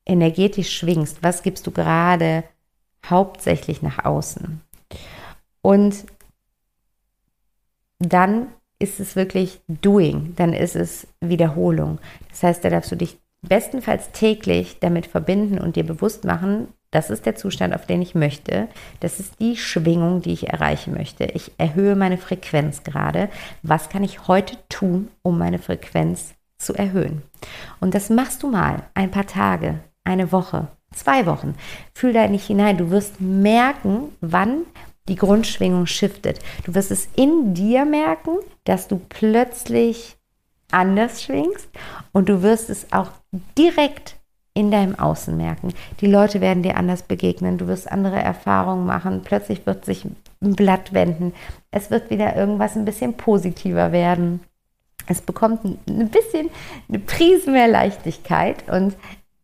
[0.07, 1.23] energetisch schwingst.
[1.23, 2.45] Was gibst du gerade
[3.07, 4.61] hauptsächlich nach außen?
[5.63, 6.05] Und
[7.99, 11.99] dann ist es wirklich Doing, dann ist es Wiederholung.
[12.29, 17.11] Das heißt, da darfst du dich bestenfalls täglich damit verbinden und dir bewusst machen, das
[17.11, 18.69] ist der Zustand, auf den ich möchte.
[19.01, 21.25] Das ist die Schwingung, die ich erreichen möchte.
[21.25, 23.29] Ich erhöhe meine Frequenz gerade.
[23.63, 27.23] Was kann ich heute tun, um meine Frequenz zu erhöhen?
[27.81, 31.55] Und das machst du mal ein paar Tage, eine Woche, zwei Wochen.
[31.95, 32.77] Fühl da nicht hinein.
[32.77, 34.63] Du wirst merken, wann
[35.09, 36.39] die Grundschwingung shiftet.
[36.65, 40.17] Du wirst es in dir merken, dass du plötzlich
[40.71, 41.69] anders schwingst
[42.13, 43.11] und du wirst es auch
[43.57, 44.17] direkt
[44.55, 45.75] in deinem Außen merken.
[46.01, 50.55] Die Leute werden dir anders begegnen, du wirst andere Erfahrungen machen, plötzlich wird sich ein
[50.55, 51.35] Blatt wenden,
[51.71, 54.41] es wird wieder irgendwas ein bisschen positiver werden.
[55.07, 56.49] Es bekommt ein bisschen
[56.89, 58.95] eine Prise mehr Leichtigkeit und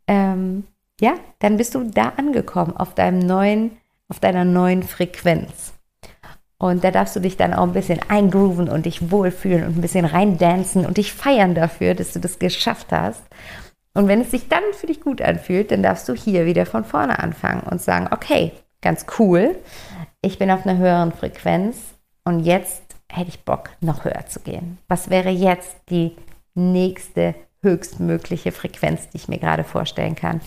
[0.06, 0.64] ähm,
[1.00, 5.74] ja, dann bist du da angekommen auf deinem neuen, auf deiner neuen Frequenz.
[6.58, 9.80] Und da darfst du dich dann auch ein bisschen eingrooven und dich wohlfühlen und ein
[9.80, 13.22] bisschen reindancen und dich feiern dafür, dass du das geschafft hast.
[13.94, 16.84] Und wenn es sich dann für dich gut anfühlt, dann darfst du hier wieder von
[16.84, 19.56] vorne anfangen und sagen, okay, ganz cool,
[20.20, 21.78] ich bin auf einer höheren Frequenz
[22.24, 24.78] und jetzt hätte ich Bock, noch höher zu gehen.
[24.86, 26.14] Was wäre jetzt die
[26.54, 30.40] nächste höchstmögliche Frequenz, die ich mir gerade vorstellen kann?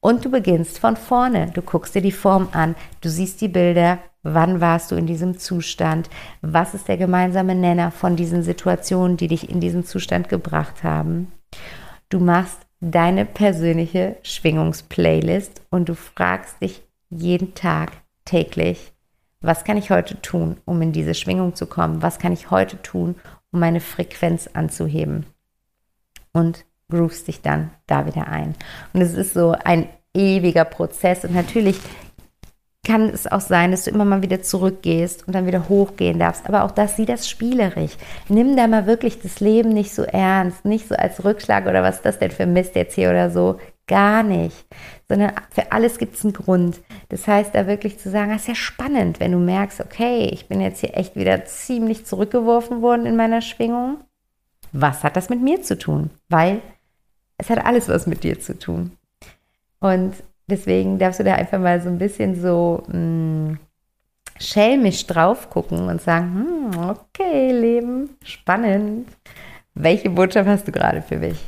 [0.00, 1.50] Und du beginnst von vorne.
[1.52, 5.38] Du guckst dir die Form an, du siehst die Bilder, wann warst du in diesem
[5.38, 6.10] Zustand,
[6.42, 11.32] was ist der gemeinsame Nenner von diesen Situationen, die dich in diesen Zustand gebracht haben.
[12.08, 17.92] Du machst deine persönliche Schwingungsplaylist und du fragst dich jeden Tag,
[18.24, 18.92] täglich,
[19.40, 22.02] was kann ich heute tun, um in diese Schwingung zu kommen?
[22.02, 23.14] Was kann ich heute tun,
[23.52, 25.26] um meine Frequenz anzuheben?
[26.36, 28.54] Und groovst dich dann da wieder ein.
[28.92, 31.78] Und es ist so ein ewiger Prozess und natürlich
[32.86, 36.46] kann es auch sein, dass du immer mal wieder zurückgehst und dann wieder hochgehen darfst.
[36.46, 37.96] Aber auch das, sieh das spielerisch.
[38.28, 41.96] Nimm da mal wirklich das Leben nicht so ernst, nicht so als Rückschlag oder was
[41.96, 43.58] ist das denn für Mist jetzt hier oder so.
[43.88, 44.66] Gar nicht.
[45.08, 46.80] Sondern für alles gibt es einen Grund.
[47.08, 50.46] Das heißt, da wirklich zu sagen, das ist ja spannend, wenn du merkst, okay, ich
[50.46, 53.98] bin jetzt hier echt wieder ziemlich zurückgeworfen worden in meiner Schwingung.
[54.72, 56.10] Was hat das mit mir zu tun?
[56.28, 56.60] Weil
[57.38, 58.92] es hat alles was mit dir zu tun.
[59.80, 60.14] Und
[60.46, 63.58] deswegen darfst du da einfach mal so ein bisschen so mh, hm,
[64.38, 69.08] schelmisch drauf gucken und sagen, hm, okay, Leben, spannend.
[69.74, 71.38] Welche Botschaft hast du gerade für mich?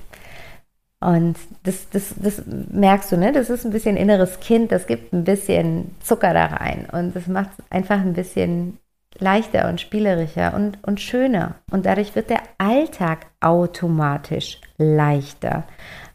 [1.01, 3.33] Und das, das, das merkst du, ne?
[3.33, 7.29] Das ist ein bisschen inneres Kind, das gibt ein bisschen Zucker da rein und das
[7.29, 8.79] macht einfach ein bisschen
[9.19, 11.57] leichter und spielerischer und, und schöner.
[11.71, 15.65] Und dadurch wird der Alltag automatisch leichter,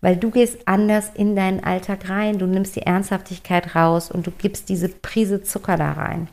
[0.02, 4.32] weil du gehst anders in deinen Alltag rein, du nimmst die Ernsthaftigkeit raus und du
[4.32, 6.30] gibst diese Prise Zucker da rein.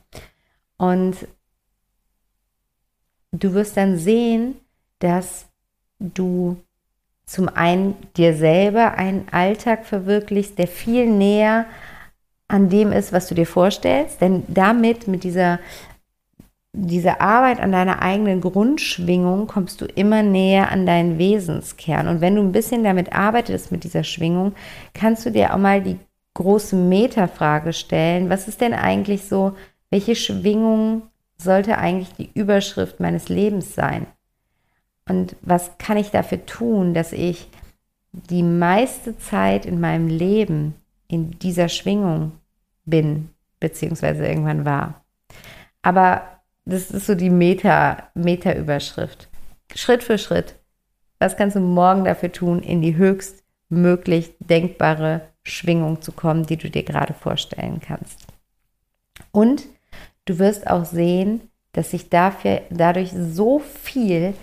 [0.77, 1.16] Und
[3.33, 4.57] du wirst dann sehen,
[4.99, 5.46] dass
[5.99, 6.57] du
[7.27, 11.66] zum einen dir selber einen Alltag verwirklichst, der viel näher
[12.49, 14.20] an dem ist, was du dir vorstellst.
[14.20, 15.61] Denn damit, mit dieser
[16.72, 22.06] diese Arbeit an deiner eigenen Grundschwingung kommst du immer näher an deinen Wesenskern.
[22.06, 24.54] Und wenn du ein bisschen damit arbeitest, mit dieser Schwingung,
[24.94, 25.98] kannst du dir auch mal die
[26.35, 28.30] große Metafrage stellen.
[28.30, 29.56] Was ist denn eigentlich so,
[29.90, 31.02] welche Schwingung
[31.38, 34.06] sollte eigentlich die Überschrift meines Lebens sein?
[35.09, 37.48] Und was kann ich dafür tun, dass ich
[38.12, 40.74] die meiste Zeit in meinem Leben
[41.09, 42.33] in dieser Schwingung
[42.85, 45.02] bin, beziehungsweise irgendwann war?
[45.83, 49.29] Aber das ist so die Meta, Meta-Überschrift.
[49.75, 50.57] Schritt für Schritt.
[51.18, 56.70] Was kannst du morgen dafür tun, in die höchstmöglich denkbare Schwingung zu kommen, die du
[56.70, 58.26] dir gerade vorstellen kannst?
[59.32, 59.66] Und
[60.24, 64.34] du wirst auch sehen, dass sich dafür, dadurch so viel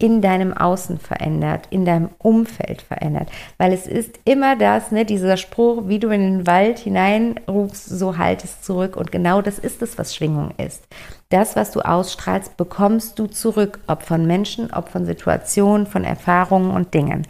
[0.00, 3.30] in deinem Außen verändert, in deinem Umfeld verändert.
[3.58, 8.16] Weil es ist immer das, ne, dieser Spruch, wie du in den Wald hineinrufst, so
[8.16, 8.96] halt es zurück.
[8.96, 10.86] Und genau das ist es, was Schwingung ist.
[11.30, 16.70] Das, was du ausstrahlst, bekommst du zurück, ob von Menschen, ob von Situationen, von Erfahrungen
[16.70, 17.26] und Dingen.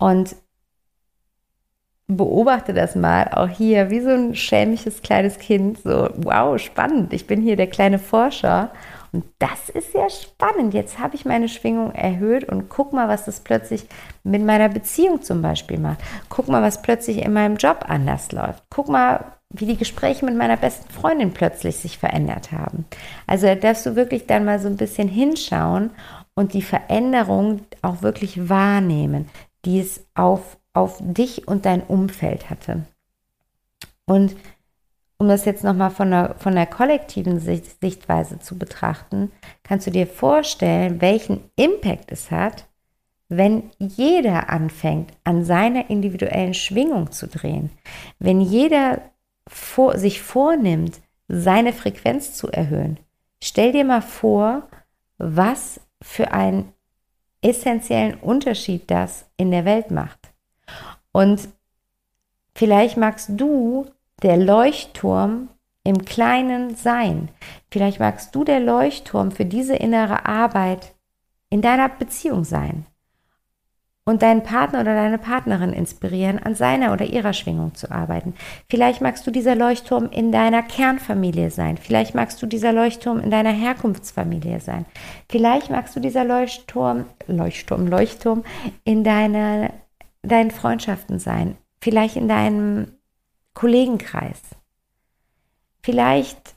[0.00, 0.34] Und
[2.08, 7.26] beobachte das mal auch hier, wie so ein schelmisches kleines Kind, so, wow, spannend, ich
[7.26, 8.70] bin hier der kleine Forscher
[9.18, 10.74] und das ist ja spannend.
[10.74, 13.84] Jetzt habe ich meine Schwingung erhöht und guck mal, was das plötzlich
[14.22, 15.98] mit meiner Beziehung zum Beispiel macht.
[16.28, 18.62] Guck mal, was plötzlich in meinem Job anders läuft.
[18.70, 22.84] Guck mal, wie die Gespräche mit meiner besten Freundin plötzlich sich verändert haben.
[23.26, 25.90] Also da darfst du wirklich dann mal so ein bisschen hinschauen
[26.36, 29.28] und die Veränderung auch wirklich wahrnehmen,
[29.64, 32.84] die es auf, auf dich und dein Umfeld hatte.
[34.06, 34.36] Und
[35.18, 39.32] um das jetzt nochmal von der, von der kollektiven Sicht, Sichtweise zu betrachten,
[39.64, 42.66] kannst du dir vorstellen, welchen Impact es hat,
[43.28, 47.70] wenn jeder anfängt, an seiner individuellen Schwingung zu drehen.
[48.18, 49.02] Wenn jeder
[49.48, 52.98] vor, sich vornimmt, seine Frequenz zu erhöhen.
[53.42, 54.68] Stell dir mal vor,
[55.18, 56.72] was für einen
[57.42, 60.18] essentiellen Unterschied das in der Welt macht.
[61.12, 61.48] Und
[62.54, 63.86] vielleicht magst du
[64.22, 65.48] der Leuchtturm
[65.84, 67.30] im Kleinen sein.
[67.70, 70.94] Vielleicht magst du der Leuchtturm für diese innere Arbeit
[71.50, 72.84] in deiner Beziehung sein
[74.04, 78.34] und deinen Partner oder deine Partnerin inspirieren, an seiner oder ihrer Schwingung zu arbeiten.
[78.70, 81.76] Vielleicht magst du dieser Leuchtturm in deiner Kernfamilie sein.
[81.76, 84.86] Vielleicht magst du dieser Leuchtturm in deiner Herkunftsfamilie sein.
[85.28, 88.44] Vielleicht magst du dieser Leuchtturm, Leuchtturm, Leuchtturm
[88.84, 89.74] in deine,
[90.22, 91.58] deinen Freundschaften sein.
[91.80, 92.97] Vielleicht in deinem
[93.58, 94.40] Kollegenkreis.
[95.82, 96.54] Vielleicht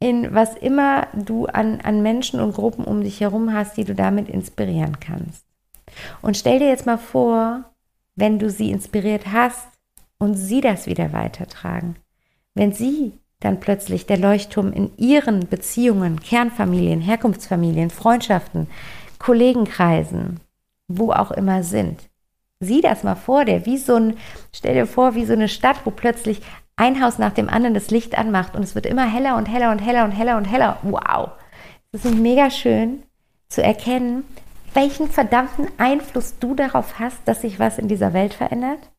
[0.00, 3.94] in was immer du an, an Menschen und Gruppen um dich herum hast, die du
[3.94, 5.46] damit inspirieren kannst.
[6.22, 7.70] Und stell dir jetzt mal vor,
[8.16, 9.68] wenn du sie inspiriert hast
[10.18, 11.94] und sie das wieder weitertragen.
[12.54, 18.66] Wenn sie dann plötzlich der Leuchtturm in ihren Beziehungen, Kernfamilien, Herkunftsfamilien, Freundschaften,
[19.20, 20.40] Kollegenkreisen,
[20.88, 22.00] wo auch immer sind.
[22.60, 24.16] Sieh das mal vor dir, wie so ein,
[24.52, 26.40] stell dir vor, wie so eine Stadt, wo plötzlich
[26.76, 29.72] ein Haus nach dem anderen das Licht anmacht und es wird immer heller und heller
[29.72, 30.78] und heller und heller und heller.
[30.82, 31.30] Wow!
[31.92, 33.02] Es ist mega schön
[33.48, 34.24] zu erkennen,
[34.74, 38.90] welchen verdammten Einfluss du darauf hast, dass sich was in dieser Welt verändert?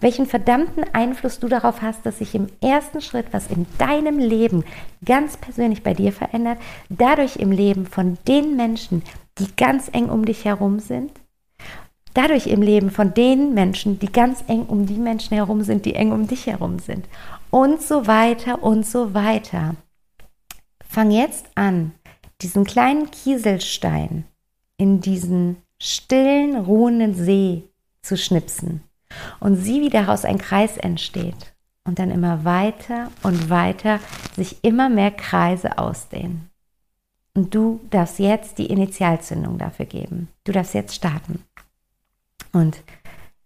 [0.00, 4.64] Welchen verdammten Einfluss du darauf hast, dass sich im ersten Schritt was in deinem Leben
[5.04, 6.58] ganz persönlich bei dir verändert,
[6.88, 9.02] dadurch im Leben von den Menschen,
[9.38, 11.10] die ganz eng um dich herum sind,
[12.14, 15.94] dadurch im Leben von den Menschen, die ganz eng um die Menschen herum sind, die
[15.94, 17.06] eng um dich herum sind
[17.50, 19.76] und so weiter und so weiter.
[20.86, 21.92] Fang jetzt an,
[22.40, 24.24] diesen kleinen Kieselstein
[24.76, 27.64] in diesen stillen, ruhenden See
[28.02, 28.82] zu schnipsen
[29.40, 31.54] und sieh, wie daraus ein Kreis entsteht
[31.84, 34.00] und dann immer weiter und weiter
[34.36, 36.48] sich immer mehr Kreise ausdehnen.
[37.34, 40.28] Und du darfst jetzt die Initialzündung dafür geben.
[40.44, 41.42] Du darfst jetzt starten
[42.52, 42.82] und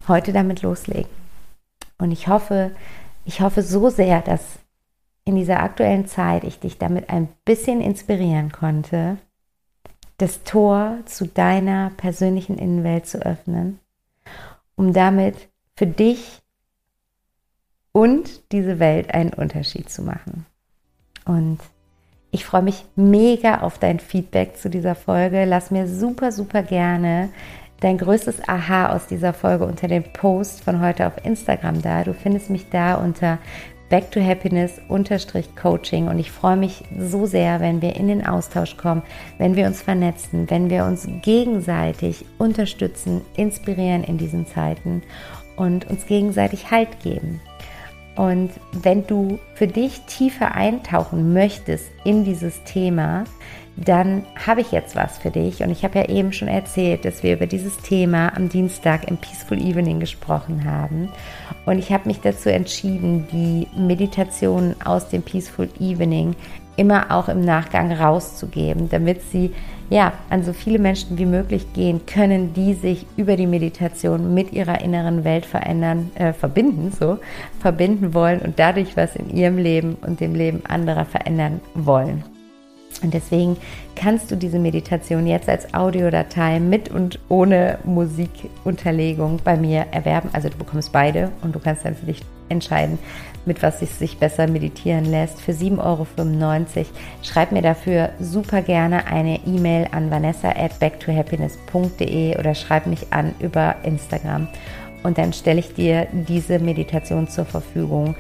[0.09, 1.11] heute damit loslegen.
[1.99, 2.73] Und ich hoffe,
[3.25, 4.59] ich hoffe so sehr, dass
[5.25, 9.19] in dieser aktuellen Zeit ich dich damit ein bisschen inspirieren konnte,
[10.19, 13.81] das Tor zu deiner persönlichen Innenwelt zu öffnen,
[14.77, 16.43] um damit für dich
[17.93, 20.47] und diese Welt einen Unterschied zu machen.
[21.25, 21.59] Und
[22.31, 25.45] ich freue mich mega auf dein Feedback zu dieser Folge.
[25.45, 27.31] Lass mir super, super gerne
[27.81, 32.05] dein größtes Aha aus dieser Folge unter dem Post von heute auf Instagram da.
[32.05, 33.39] Du findest mich da unter
[33.89, 34.81] Back to Happiness
[35.55, 39.03] Coaching und ich freue mich so sehr, wenn wir in den Austausch kommen,
[39.39, 45.03] wenn wir uns vernetzen, wenn wir uns gegenseitig unterstützen, inspirieren in diesen Zeiten
[45.57, 47.41] und uns gegenseitig Halt geben.
[48.17, 53.25] Und wenn du für dich tiefer eintauchen möchtest in dieses Thema,
[53.77, 55.63] dann habe ich jetzt was für dich.
[55.63, 59.19] Und ich habe ja eben schon erzählt, dass wir über dieses Thema am Dienstag im
[59.19, 61.11] Peaceful Evening gesprochen haben.
[61.67, 66.35] Und ich habe mich dazu entschieden, die Meditationen aus dem Peaceful Evening
[66.77, 69.53] immer auch im Nachgang rauszugeben, damit sie
[69.89, 74.53] ja an so viele Menschen wie möglich gehen können, die sich über die Meditation mit
[74.53, 77.19] ihrer inneren Welt verändern, äh, verbinden, so
[77.61, 82.25] verbinden wollen und dadurch was in ihrem Leben und dem Leben anderer verändern wollen.
[83.03, 83.57] Und deswegen
[83.95, 90.31] kannst du diese Meditation jetzt als Audiodatei mit und ohne Musikunterlegung bei mir erwerben.
[90.33, 92.99] Also du bekommst beide und du kannst dann für dich entscheiden,
[93.45, 95.41] mit was es sich besser meditieren lässt.
[95.41, 96.07] Für 7,95 Euro.
[97.23, 103.35] Schreib mir dafür super gerne eine E-Mail an vanessa at backtohappiness.de oder schreib mich an
[103.41, 104.49] über Instagram.
[105.03, 108.17] Und dann stelle ich dir diese Meditation zur Verfügung,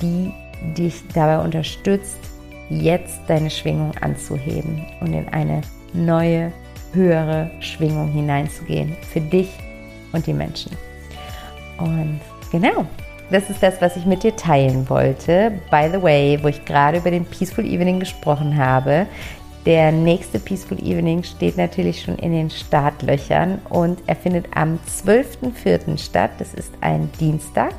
[0.00, 0.32] die
[0.76, 2.29] dich dabei unterstützt,
[2.70, 5.60] jetzt deine Schwingung anzuheben und in eine
[5.92, 6.52] neue,
[6.92, 9.50] höhere Schwingung hineinzugehen für dich
[10.12, 10.72] und die Menschen.
[11.78, 12.86] Und genau,
[13.30, 15.52] das ist das, was ich mit dir teilen wollte.
[15.70, 19.06] By the way, wo ich gerade über den Peaceful Evening gesprochen habe,
[19.66, 25.98] Der nächste Peaceful Evening steht natürlich schon in den Startlöchern und er findet am 12.04.
[25.98, 26.30] statt.
[26.38, 27.74] Das ist ein Dienstag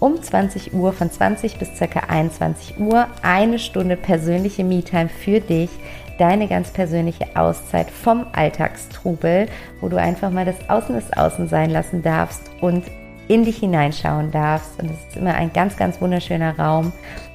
[0.00, 2.00] um 20 Uhr, von 20 bis ca.
[2.08, 5.70] 21 Uhr, eine Stunde persönliche Me-Time für dich,
[6.18, 9.46] deine ganz persönliche Auszeit vom Alltagstrubel,
[9.80, 12.84] wo du einfach mal das Außen des Außen sein lassen darfst und
[13.28, 14.80] in dich hineinschauen darfst.
[14.80, 16.92] Und es ist immer ein ganz, ganz wunderschöner Raum,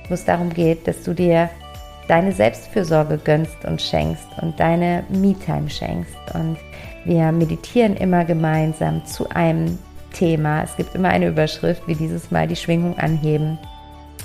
[0.07, 1.49] wo es darum geht, dass du dir
[2.07, 6.17] deine Selbstfürsorge gönnst und schenkst und deine Me-Time schenkst.
[6.33, 6.57] Und
[7.05, 9.77] wir meditieren immer gemeinsam zu einem
[10.13, 10.63] Thema.
[10.63, 13.57] Es gibt immer eine Überschrift, wie dieses Mal die Schwingung anheben.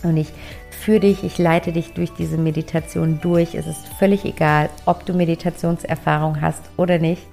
[0.02, 0.28] Und ich
[0.70, 3.54] führe dich, ich leite dich durch diese Meditation durch.
[3.54, 7.26] Es ist völlig egal, ob du Meditationserfahrung hast oder nicht.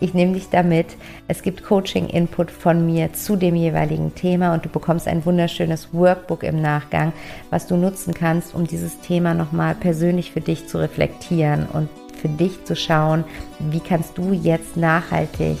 [0.00, 0.96] Ich nehme dich damit.
[1.28, 6.42] Es gibt Coaching-Input von mir zu dem jeweiligen Thema und du bekommst ein wunderschönes Workbook
[6.42, 7.12] im Nachgang,
[7.50, 11.88] was du nutzen kannst, um dieses Thema nochmal persönlich für dich zu reflektieren und
[12.20, 13.24] für dich zu schauen,
[13.58, 15.56] wie kannst du jetzt nachhaltig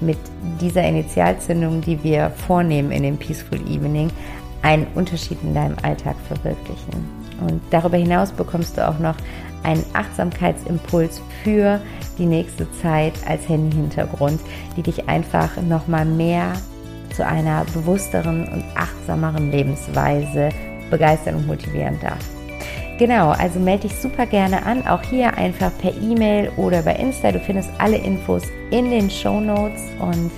[0.00, 0.18] mit
[0.60, 4.10] dieser Initialzündung, die wir vornehmen in dem Peaceful Evening,
[4.62, 7.18] einen Unterschied in deinem Alltag verwirklichen.
[7.40, 9.14] Und darüber hinaus bekommst du auch noch
[9.62, 11.80] einen Achtsamkeitsimpuls für
[12.18, 14.40] die nächste Zeit als Handy-Hintergrund,
[14.76, 16.52] die dich einfach nochmal mehr
[17.14, 20.50] zu einer bewussteren und achtsameren Lebensweise
[20.90, 22.37] begeistern und motivieren darf.
[22.98, 27.30] Genau, also melde dich super gerne an, auch hier einfach per E-Mail oder bei Insta.
[27.30, 28.42] Du findest alle Infos
[28.72, 30.32] in den Show Notes und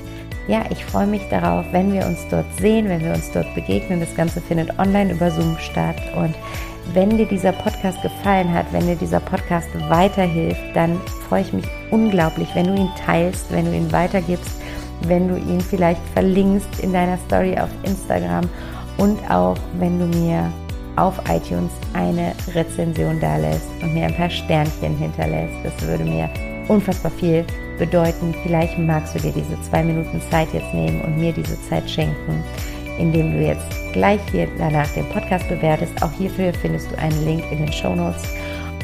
[0.46, 4.00] ja, ich freue mich darauf, wenn wir uns dort sehen, wenn wir uns dort begegnen.
[4.00, 6.34] Das Ganze findet online über Zoom statt und
[6.92, 11.66] wenn dir dieser Podcast gefallen hat, wenn dir dieser Podcast weiterhilft, dann freue ich mich
[11.90, 14.60] unglaublich, wenn du ihn teilst, wenn du ihn weitergibst,
[15.06, 18.46] wenn du ihn vielleicht verlinkst in deiner Story auf Instagram
[18.98, 20.52] und auch wenn du mir
[20.96, 25.54] auf iTunes eine Rezension da lässt und mir ein paar Sternchen hinterlässt.
[25.64, 26.28] Das würde mir
[26.68, 27.44] unfassbar viel
[27.78, 28.34] bedeuten.
[28.42, 32.44] Vielleicht magst du dir diese zwei Minuten Zeit jetzt nehmen und mir diese Zeit schenken
[33.00, 35.92] indem du jetzt gleich hier danach den Podcast bewertest.
[36.02, 38.22] Auch hierfür findest du einen Link in den Show Notes.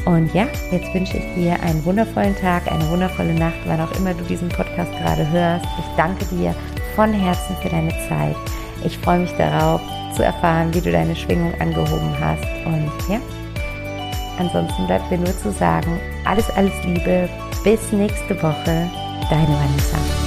[0.05, 4.13] Und ja, jetzt wünsche ich dir einen wundervollen Tag, eine wundervolle Nacht, wann auch immer
[4.13, 5.65] du diesen Podcast gerade hörst.
[5.79, 6.55] Ich danke dir
[6.95, 8.35] von Herzen für deine Zeit.
[8.83, 9.81] Ich freue mich darauf
[10.13, 12.43] zu erfahren, wie du deine Schwingung angehoben hast.
[12.65, 13.19] Und ja,
[14.39, 17.29] ansonsten bleibt mir nur zu sagen, alles, alles Liebe.
[17.63, 18.89] Bis nächste Woche.
[19.29, 20.26] Deine Vanessa.